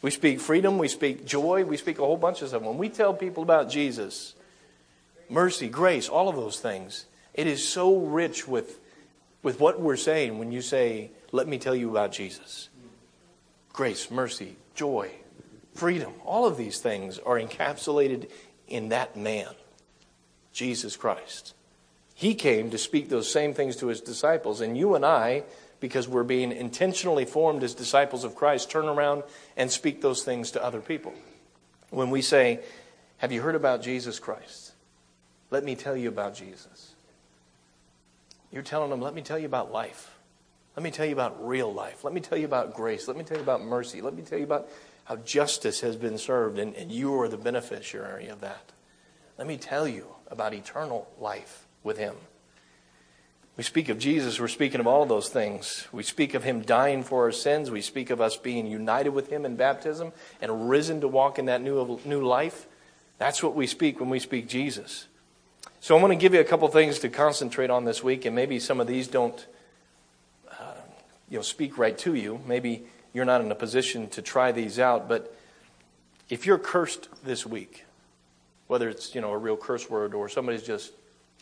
We 0.06 0.12
speak 0.12 0.40
freedom, 0.40 0.78
we 0.78 0.88
speak 0.88 1.26
joy, 1.26 1.64
we 1.64 1.78
speak 1.78 1.98
a 1.98 2.06
whole 2.06 2.16
bunch 2.16 2.44
of 2.44 2.50
stuff. 2.50 2.62
When 2.62 2.78
we 2.78 2.90
tell 2.90 3.12
people 3.12 3.42
about 3.42 3.72
Jesus, 3.72 4.36
mercy, 5.30 5.68
grace, 5.68 6.08
all 6.10 6.30
of 6.30 6.36
those 6.36 6.60
things, 6.60 7.08
it 7.34 7.48
is 7.48 7.68
so 7.68 7.98
rich 7.98 8.48
with, 8.48 8.80
with 9.42 9.60
what 9.60 9.82
we're 9.82 9.96
saying 9.96 10.38
when 10.38 10.52
you 10.52 10.62
say, 10.62 11.10
Let 11.32 11.48
me 11.48 11.58
tell 11.58 11.76
you 11.76 11.90
about 11.90 12.12
Jesus. 12.12 12.70
Grace, 13.74 14.12
mercy, 14.12 14.58
joy, 14.76 15.10
freedom, 15.74 16.14
all 16.24 16.46
of 16.46 16.56
these 16.56 16.78
things 16.78 17.18
are 17.18 17.40
encapsulated 17.40 18.30
in 18.68 18.90
that 18.90 19.18
man, 19.18 19.50
Jesus 20.54 20.96
Christ. 20.96 21.56
He 22.14 22.36
came 22.36 22.70
to 22.70 22.78
speak 22.78 23.10
those 23.10 23.34
same 23.34 23.56
things 23.56 23.76
to 23.78 23.88
his 23.88 24.02
disciples, 24.02 24.62
and 24.62 24.78
you 24.78 24.94
and 24.94 25.04
I 25.04 25.46
because 25.86 26.08
we're 26.08 26.24
being 26.24 26.52
intentionally 26.52 27.26
formed 27.26 27.62
as 27.62 27.76
disciples 27.76 28.24
of 28.24 28.34
Christ, 28.34 28.72
turn 28.72 28.86
around 28.86 29.22
and 29.56 29.70
speak 29.70 30.02
those 30.02 30.24
things 30.24 30.50
to 30.50 30.64
other 30.64 30.82
people. 30.82 31.14
When 31.92 32.10
we 32.10 32.24
say, 32.24 32.62
Have 33.18 33.32
you 33.32 33.44
heard 33.44 33.54
about 33.54 33.84
Jesus 33.84 34.18
Christ? 34.18 34.72
Let 35.52 35.64
me 35.64 35.76
tell 35.76 35.96
you 35.96 36.10
about 36.10 36.34
Jesus. 36.34 36.96
You're 38.52 38.64
telling 38.64 38.90
them, 38.90 39.00
Let 39.00 39.14
me 39.14 39.22
tell 39.22 39.38
you 39.38 39.46
about 39.46 39.72
life. 39.72 40.18
Let 40.76 40.82
me 40.82 40.90
tell 40.90 41.06
you 41.06 41.14
about 41.14 41.48
real 41.48 41.72
life. 41.72 42.04
Let 42.04 42.16
me 42.16 42.20
tell 42.20 42.40
you 42.40 42.46
about 42.46 42.74
grace. 42.74 43.08
Let 43.08 43.16
me 43.16 43.24
tell 43.24 43.38
you 43.38 43.44
about 43.44 43.64
mercy. 43.64 44.02
Let 44.02 44.16
me 44.16 44.24
tell 44.24 44.40
you 44.40 44.44
about 44.44 44.68
how 45.04 45.18
justice 45.18 45.82
has 45.82 45.96
been 45.96 46.18
served 46.18 46.58
and, 46.58 46.74
and 46.74 46.92
you 46.92 47.14
are 47.22 47.28
the 47.28 47.38
beneficiary 47.38 48.26
of 48.26 48.42
that. 48.42 48.72
Let 49.38 49.46
me 49.46 49.58
tell 49.58 49.88
you 49.88 50.08
about 50.32 50.56
eternal 50.56 51.08
life 51.20 51.68
with 51.84 52.00
Him. 52.00 52.16
We 53.58 53.64
speak 53.64 53.88
of 53.88 53.98
Jesus, 53.98 54.40
we're 54.40 54.50
speaking 54.50 54.82
of 54.82 54.88
all 54.88 55.06
those 55.06 55.30
things. 55.30 55.88
We 55.94 56.04
speak 56.04 56.34
of 56.34 56.44
Him 56.44 56.62
dying 56.62 57.04
for 57.04 57.24
our 57.24 57.32
sins. 57.32 57.72
We 57.72 57.82
speak 57.82 58.10
of 58.10 58.20
us 58.20 58.36
being 58.36 58.68
united 58.68 59.10
with 59.10 59.30
Him 59.30 59.46
in 59.46 59.56
baptism 59.56 60.12
and 60.42 60.70
risen 60.70 61.00
to 61.02 61.08
walk 61.08 61.40
in 61.40 61.46
that 61.46 61.62
new, 61.62 62.00
new 62.04 62.22
life. 62.22 62.68
That's 63.18 63.42
what 63.42 63.56
we 63.56 63.66
speak 63.66 64.02
when 64.02 64.10
we 64.10 64.20
speak 64.20 64.50
Jesus. 64.50 65.08
So 65.80 65.96
I'm 65.96 66.02
going 66.02 66.18
to 66.18 66.22
give 66.22 66.34
you 66.34 66.42
a 66.42 66.46
couple 66.46 66.68
things 66.68 67.00
to 67.00 67.10
concentrate 67.10 67.70
on 67.70 67.86
this 67.86 68.04
week, 68.04 68.26
and 68.26 68.36
maybe 68.36 68.60
some 68.60 68.82
of 68.82 68.88
these 68.88 69.08
don't 69.08 69.46
uh, 70.52 70.74
you 71.30 71.38
know, 71.38 71.42
speak 71.42 71.78
right 71.78 71.98
to 72.00 72.14
you. 72.14 72.42
Maybe 72.46 72.84
you're 73.14 73.24
not 73.24 73.40
in 73.40 73.50
a 73.52 73.56
position 73.56 74.10
to 74.10 74.22
try 74.22 74.52
these 74.52 74.80
out, 74.80 75.08
but 75.08 75.34
if 76.30 76.46
you're 76.46 76.58
cursed 76.58 77.08
this 77.24 77.46
week, 77.46 77.86
whether 78.68 78.90
it's, 78.90 79.16
you 79.16 79.22
know, 79.22 79.32
a 79.32 79.38
real 79.38 79.56
curse 79.56 79.90
word 79.90 80.14
or 80.14 80.28
somebody's 80.28 80.64
just 80.64 80.92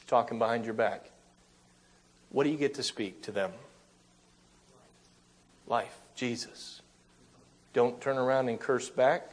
talking 0.06 0.38
behind 0.38 0.66
your 0.66 0.76
back, 0.76 1.10
what 2.34 2.44
do 2.44 2.50
you 2.50 2.58
get 2.58 2.74
to 2.74 2.84
speak 2.84 3.22
to 3.22 3.32
them? 3.32 3.52
Life, 5.68 5.96
Jesus. 6.16 6.82
Don't 7.72 8.02
turn 8.02 8.18
around 8.18 8.50
and 8.50 8.60
curse 8.60 8.90
back, 8.90 9.30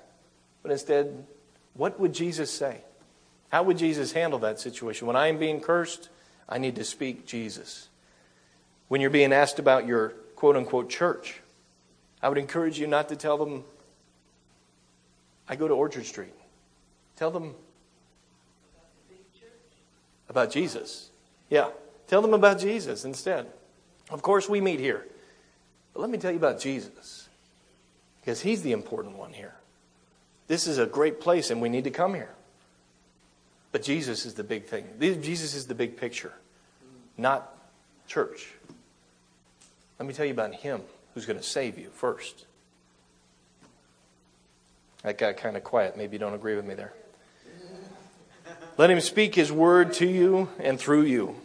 but 0.62 0.70
instead, 0.70 1.26
what 1.74 1.98
would 1.98 2.12
Jesus 2.12 2.52
say? 2.52 2.82
How 3.48 3.62
would 3.64 3.78
Jesus 3.78 4.12
handle 4.12 4.38
that 4.40 4.60
situation? 4.60 5.06
When 5.06 5.16
I 5.16 5.26
am 5.26 5.38
being 5.38 5.60
cursed, 5.60 6.10
I 6.48 6.58
need 6.58 6.76
to 6.76 6.84
speak 6.84 7.26
Jesus. 7.26 7.88
When 8.88 9.00
you're 9.00 9.10
being 9.10 9.32
asked 9.32 9.58
about 9.58 9.86
your 9.86 10.10
quote 10.36 10.56
unquote 10.56 10.90
church, 10.90 11.40
I 12.22 12.28
would 12.28 12.38
encourage 12.38 12.78
you 12.78 12.86
not 12.86 13.08
to 13.08 13.16
tell 13.16 13.38
them, 13.38 13.64
I 15.48 15.56
go 15.56 15.66
to 15.66 15.74
Orchard 15.74 16.04
Street. 16.04 16.34
Tell 17.16 17.30
them 17.30 17.54
about 20.28 20.50
Jesus. 20.50 21.10
Yeah. 21.48 21.70
Tell 22.10 22.22
them 22.22 22.34
about 22.34 22.58
Jesus 22.58 23.04
instead. 23.04 23.46
Of 24.10 24.20
course, 24.20 24.48
we 24.48 24.60
meet 24.60 24.80
here. 24.80 25.06
But 25.94 26.00
let 26.00 26.10
me 26.10 26.18
tell 26.18 26.32
you 26.32 26.38
about 26.38 26.58
Jesus. 26.58 27.28
Because 28.20 28.40
he's 28.40 28.62
the 28.62 28.72
important 28.72 29.16
one 29.16 29.32
here. 29.32 29.54
This 30.48 30.66
is 30.66 30.78
a 30.78 30.86
great 30.86 31.20
place 31.20 31.52
and 31.52 31.60
we 31.60 31.68
need 31.68 31.84
to 31.84 31.92
come 31.92 32.14
here. 32.14 32.34
But 33.70 33.84
Jesus 33.84 34.26
is 34.26 34.34
the 34.34 34.42
big 34.42 34.66
thing. 34.66 34.86
Jesus 34.98 35.54
is 35.54 35.68
the 35.68 35.74
big 35.76 35.96
picture, 35.98 36.32
not 37.16 37.56
church. 38.08 38.48
Let 40.00 40.08
me 40.08 40.12
tell 40.12 40.26
you 40.26 40.32
about 40.32 40.52
him 40.52 40.80
who's 41.14 41.26
going 41.26 41.38
to 41.38 41.46
save 41.46 41.78
you 41.78 41.90
first. 41.90 42.44
That 45.04 45.16
got 45.16 45.36
kind 45.36 45.56
of 45.56 45.62
quiet. 45.62 45.96
Maybe 45.96 46.14
you 46.16 46.18
don't 46.18 46.34
agree 46.34 46.56
with 46.56 46.64
me 46.64 46.74
there. 46.74 46.92
Let 48.78 48.90
him 48.90 49.00
speak 49.00 49.36
his 49.36 49.52
word 49.52 49.92
to 49.94 50.08
you 50.08 50.48
and 50.58 50.76
through 50.76 51.02
you. 51.02 51.36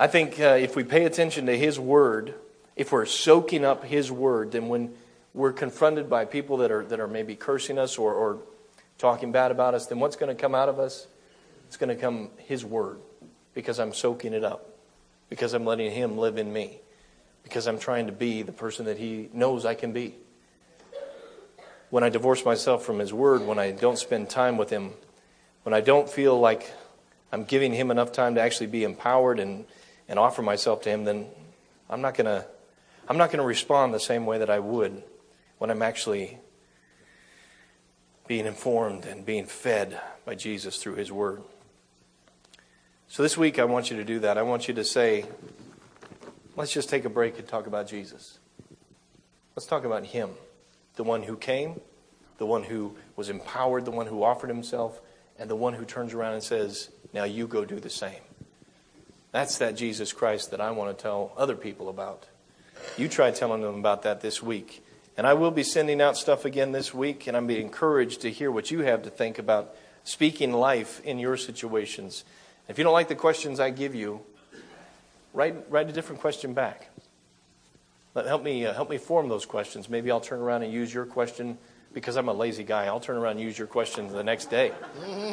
I 0.00 0.06
think 0.06 0.38
uh, 0.38 0.56
if 0.60 0.76
we 0.76 0.84
pay 0.84 1.06
attention 1.06 1.46
to 1.46 1.58
his 1.58 1.80
word, 1.80 2.36
if 2.76 2.92
we're 2.92 3.04
soaking 3.04 3.64
up 3.64 3.84
his 3.84 4.12
word, 4.12 4.52
then 4.52 4.68
when 4.68 4.94
we're 5.34 5.52
confronted 5.52 6.08
by 6.08 6.24
people 6.24 6.58
that 6.58 6.70
are, 6.70 6.84
that 6.84 7.00
are 7.00 7.08
maybe 7.08 7.34
cursing 7.34 7.78
us 7.78 7.98
or, 7.98 8.14
or 8.14 8.38
talking 8.96 9.32
bad 9.32 9.50
about 9.50 9.74
us, 9.74 9.86
then 9.86 9.98
what's 9.98 10.14
going 10.14 10.34
to 10.34 10.40
come 10.40 10.54
out 10.54 10.68
of 10.68 10.78
us? 10.78 11.08
It's 11.66 11.76
going 11.76 11.88
to 11.88 12.00
come 12.00 12.30
his 12.36 12.64
word 12.64 13.00
because 13.54 13.80
I'm 13.80 13.92
soaking 13.92 14.34
it 14.34 14.44
up, 14.44 14.72
because 15.30 15.52
I'm 15.52 15.64
letting 15.64 15.90
him 15.90 16.16
live 16.16 16.38
in 16.38 16.52
me, 16.52 16.78
because 17.42 17.66
I'm 17.66 17.80
trying 17.80 18.06
to 18.06 18.12
be 18.12 18.42
the 18.42 18.52
person 18.52 18.86
that 18.86 18.98
he 18.98 19.28
knows 19.32 19.66
I 19.66 19.74
can 19.74 19.90
be. 19.90 20.14
When 21.90 22.04
I 22.04 22.08
divorce 22.08 22.44
myself 22.44 22.84
from 22.84 23.00
his 23.00 23.12
word, 23.12 23.44
when 23.44 23.58
I 23.58 23.72
don't 23.72 23.98
spend 23.98 24.30
time 24.30 24.58
with 24.58 24.70
him, 24.70 24.92
when 25.64 25.74
I 25.74 25.80
don't 25.80 26.08
feel 26.08 26.38
like 26.38 26.72
I'm 27.32 27.42
giving 27.42 27.72
him 27.72 27.90
enough 27.90 28.12
time 28.12 28.36
to 28.36 28.40
actually 28.40 28.68
be 28.68 28.84
empowered 28.84 29.40
and, 29.40 29.64
and 30.08 30.18
offer 30.18 30.42
myself 30.42 30.82
to 30.82 30.90
him, 30.90 31.04
then 31.04 31.26
I'm 31.88 32.00
not 32.00 32.14
going 32.14 32.26
to 32.26 32.46
I'm 33.08 33.16
not 33.16 33.30
going 33.30 33.38
to 33.38 33.46
respond 33.46 33.94
the 33.94 34.00
same 34.00 34.26
way 34.26 34.38
that 34.38 34.50
I 34.50 34.58
would 34.58 35.02
when 35.56 35.70
I'm 35.70 35.80
actually 35.80 36.38
being 38.26 38.44
informed 38.44 39.06
and 39.06 39.24
being 39.24 39.46
fed 39.46 39.98
by 40.26 40.34
Jesus 40.34 40.76
through 40.76 40.96
his 40.96 41.10
word. 41.10 41.42
So 43.08 43.22
this 43.22 43.38
week 43.38 43.58
I 43.58 43.64
want 43.64 43.90
you 43.90 43.96
to 43.96 44.04
do 44.04 44.18
that. 44.20 44.36
I 44.36 44.42
want 44.42 44.68
you 44.68 44.74
to 44.74 44.84
say, 44.84 45.24
let's 46.54 46.70
just 46.70 46.90
take 46.90 47.06
a 47.06 47.08
break 47.08 47.38
and 47.38 47.48
talk 47.48 47.66
about 47.66 47.88
Jesus. 47.88 48.38
Let's 49.56 49.66
talk 49.66 49.86
about 49.86 50.04
him, 50.04 50.30
the 50.96 51.04
one 51.04 51.22
who 51.22 51.36
came, 51.36 51.80
the 52.36 52.44
one 52.44 52.64
who 52.64 52.94
was 53.16 53.30
empowered, 53.30 53.86
the 53.86 53.90
one 53.90 54.06
who 54.06 54.22
offered 54.22 54.50
himself, 54.50 55.00
and 55.38 55.48
the 55.48 55.56
one 55.56 55.72
who 55.72 55.86
turns 55.86 56.12
around 56.12 56.34
and 56.34 56.42
says, 56.42 56.90
now 57.14 57.24
you 57.24 57.46
go 57.46 57.64
do 57.64 57.80
the 57.80 57.88
same. 57.88 58.20
That's 59.32 59.58
that 59.58 59.76
Jesus 59.76 60.12
Christ 60.12 60.50
that 60.52 60.60
I 60.60 60.70
want 60.70 60.96
to 60.96 61.02
tell 61.02 61.32
other 61.36 61.56
people 61.56 61.88
about. 61.88 62.26
You 62.96 63.08
try 63.08 63.30
telling 63.30 63.62
them 63.62 63.76
about 63.76 64.02
that 64.02 64.20
this 64.20 64.42
week. 64.42 64.84
And 65.16 65.26
I 65.26 65.34
will 65.34 65.50
be 65.50 65.64
sending 65.64 66.00
out 66.00 66.16
stuff 66.16 66.44
again 66.44 66.72
this 66.72 66.94
week, 66.94 67.26
and 67.26 67.36
I'm 67.36 67.46
being 67.46 67.62
encouraged 67.62 68.20
to 68.20 68.30
hear 68.30 68.50
what 68.50 68.70
you 68.70 68.80
have 68.80 69.02
to 69.02 69.10
think 69.10 69.38
about 69.38 69.74
speaking 70.04 70.52
life 70.52 71.00
in 71.04 71.18
your 71.18 71.36
situations. 71.36 72.24
If 72.68 72.78
you 72.78 72.84
don't 72.84 72.92
like 72.92 73.08
the 73.08 73.16
questions 73.16 73.60
I 73.60 73.70
give 73.70 73.94
you, 73.94 74.20
write, 75.34 75.70
write 75.70 75.88
a 75.88 75.92
different 75.92 76.20
question 76.20 76.54
back. 76.54 76.88
Let, 78.14 78.26
help, 78.26 78.42
me, 78.42 78.64
uh, 78.64 78.72
help 78.72 78.90
me 78.90 78.98
form 78.98 79.28
those 79.28 79.44
questions. 79.44 79.88
Maybe 79.88 80.10
I'll 80.10 80.20
turn 80.20 80.40
around 80.40 80.62
and 80.62 80.72
use 80.72 80.94
your 80.94 81.04
question 81.04 81.58
because 81.92 82.16
I'm 82.16 82.28
a 82.28 82.32
lazy 82.32 82.64
guy. 82.64 82.86
I'll 82.86 83.00
turn 83.00 83.16
around 83.16 83.32
and 83.32 83.40
use 83.40 83.58
your 83.58 83.66
question 83.66 84.08
the 84.08 84.24
next 84.24 84.50
day. 84.50 84.72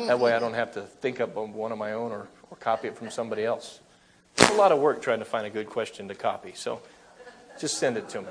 That 0.08 0.19
way 0.19 0.34
I 0.34 0.39
don't 0.39 0.53
have 0.53 0.73
to 0.73 0.81
think 0.81 1.21
up 1.21 1.36
one 1.36 1.71
of 1.71 1.77
my 1.77 1.93
own 1.93 2.12
or, 2.12 2.27
or 2.49 2.58
copy 2.58 2.88
it 2.88 2.97
from 2.97 3.12
somebody 3.12 3.45
else. 3.45 3.79
It's 4.38 4.50
a 4.50 4.54
lot 4.54 4.71
of 4.71 4.80
work 4.80 5.02
trying 5.02 5.19
to 5.19 5.26
find 5.26 5.45
a 5.45 5.50
good 5.50 5.69
question 5.69 6.08
to 6.08 6.15
copy. 6.15 6.54
So 6.56 6.82
just 7.60 7.78
send 7.78 7.98
it 7.98 8.10
to 8.10 8.21
me. 8.21 8.28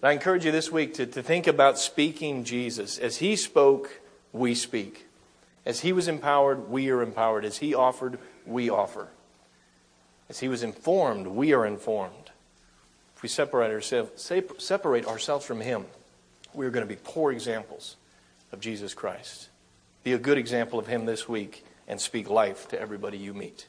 But 0.00 0.08
I 0.08 0.12
encourage 0.12 0.44
you 0.44 0.52
this 0.52 0.72
week 0.72 0.94
to, 0.94 1.06
to 1.06 1.22
think 1.22 1.46
about 1.46 1.78
speaking 1.78 2.44
Jesus. 2.44 2.98
As 2.98 3.18
he 3.18 3.36
spoke, 3.36 4.00
we 4.32 4.54
speak. 4.54 5.06
As 5.64 5.80
he 5.80 5.92
was 5.92 6.08
empowered, 6.08 6.68
we 6.68 6.90
are 6.90 7.02
empowered. 7.02 7.44
As 7.44 7.58
he 7.58 7.74
offered, 7.74 8.18
we 8.44 8.68
offer. 8.68 9.08
As 10.28 10.40
he 10.40 10.48
was 10.48 10.62
informed, 10.62 11.28
we 11.28 11.52
are 11.52 11.64
informed. 11.64 12.30
If 13.16 13.22
we 13.22 13.28
separate 13.28 13.70
ourselves, 13.70 14.32
separate 14.58 15.06
ourselves 15.06 15.44
from 15.44 15.60
him, 15.60 15.84
we 16.54 16.66
are 16.66 16.70
going 16.70 16.86
to 16.86 16.92
be 16.92 17.00
poor 17.02 17.30
examples 17.30 17.96
of 18.50 18.60
Jesus 18.60 18.94
Christ. 18.94 19.48
Be 20.02 20.12
a 20.12 20.18
good 20.18 20.38
example 20.38 20.78
of 20.78 20.86
him 20.86 21.04
this 21.06 21.28
week 21.28 21.64
and 21.86 22.00
speak 22.00 22.28
life 22.28 22.66
to 22.68 22.80
everybody 22.80 23.18
you 23.18 23.34
meet. 23.34 23.68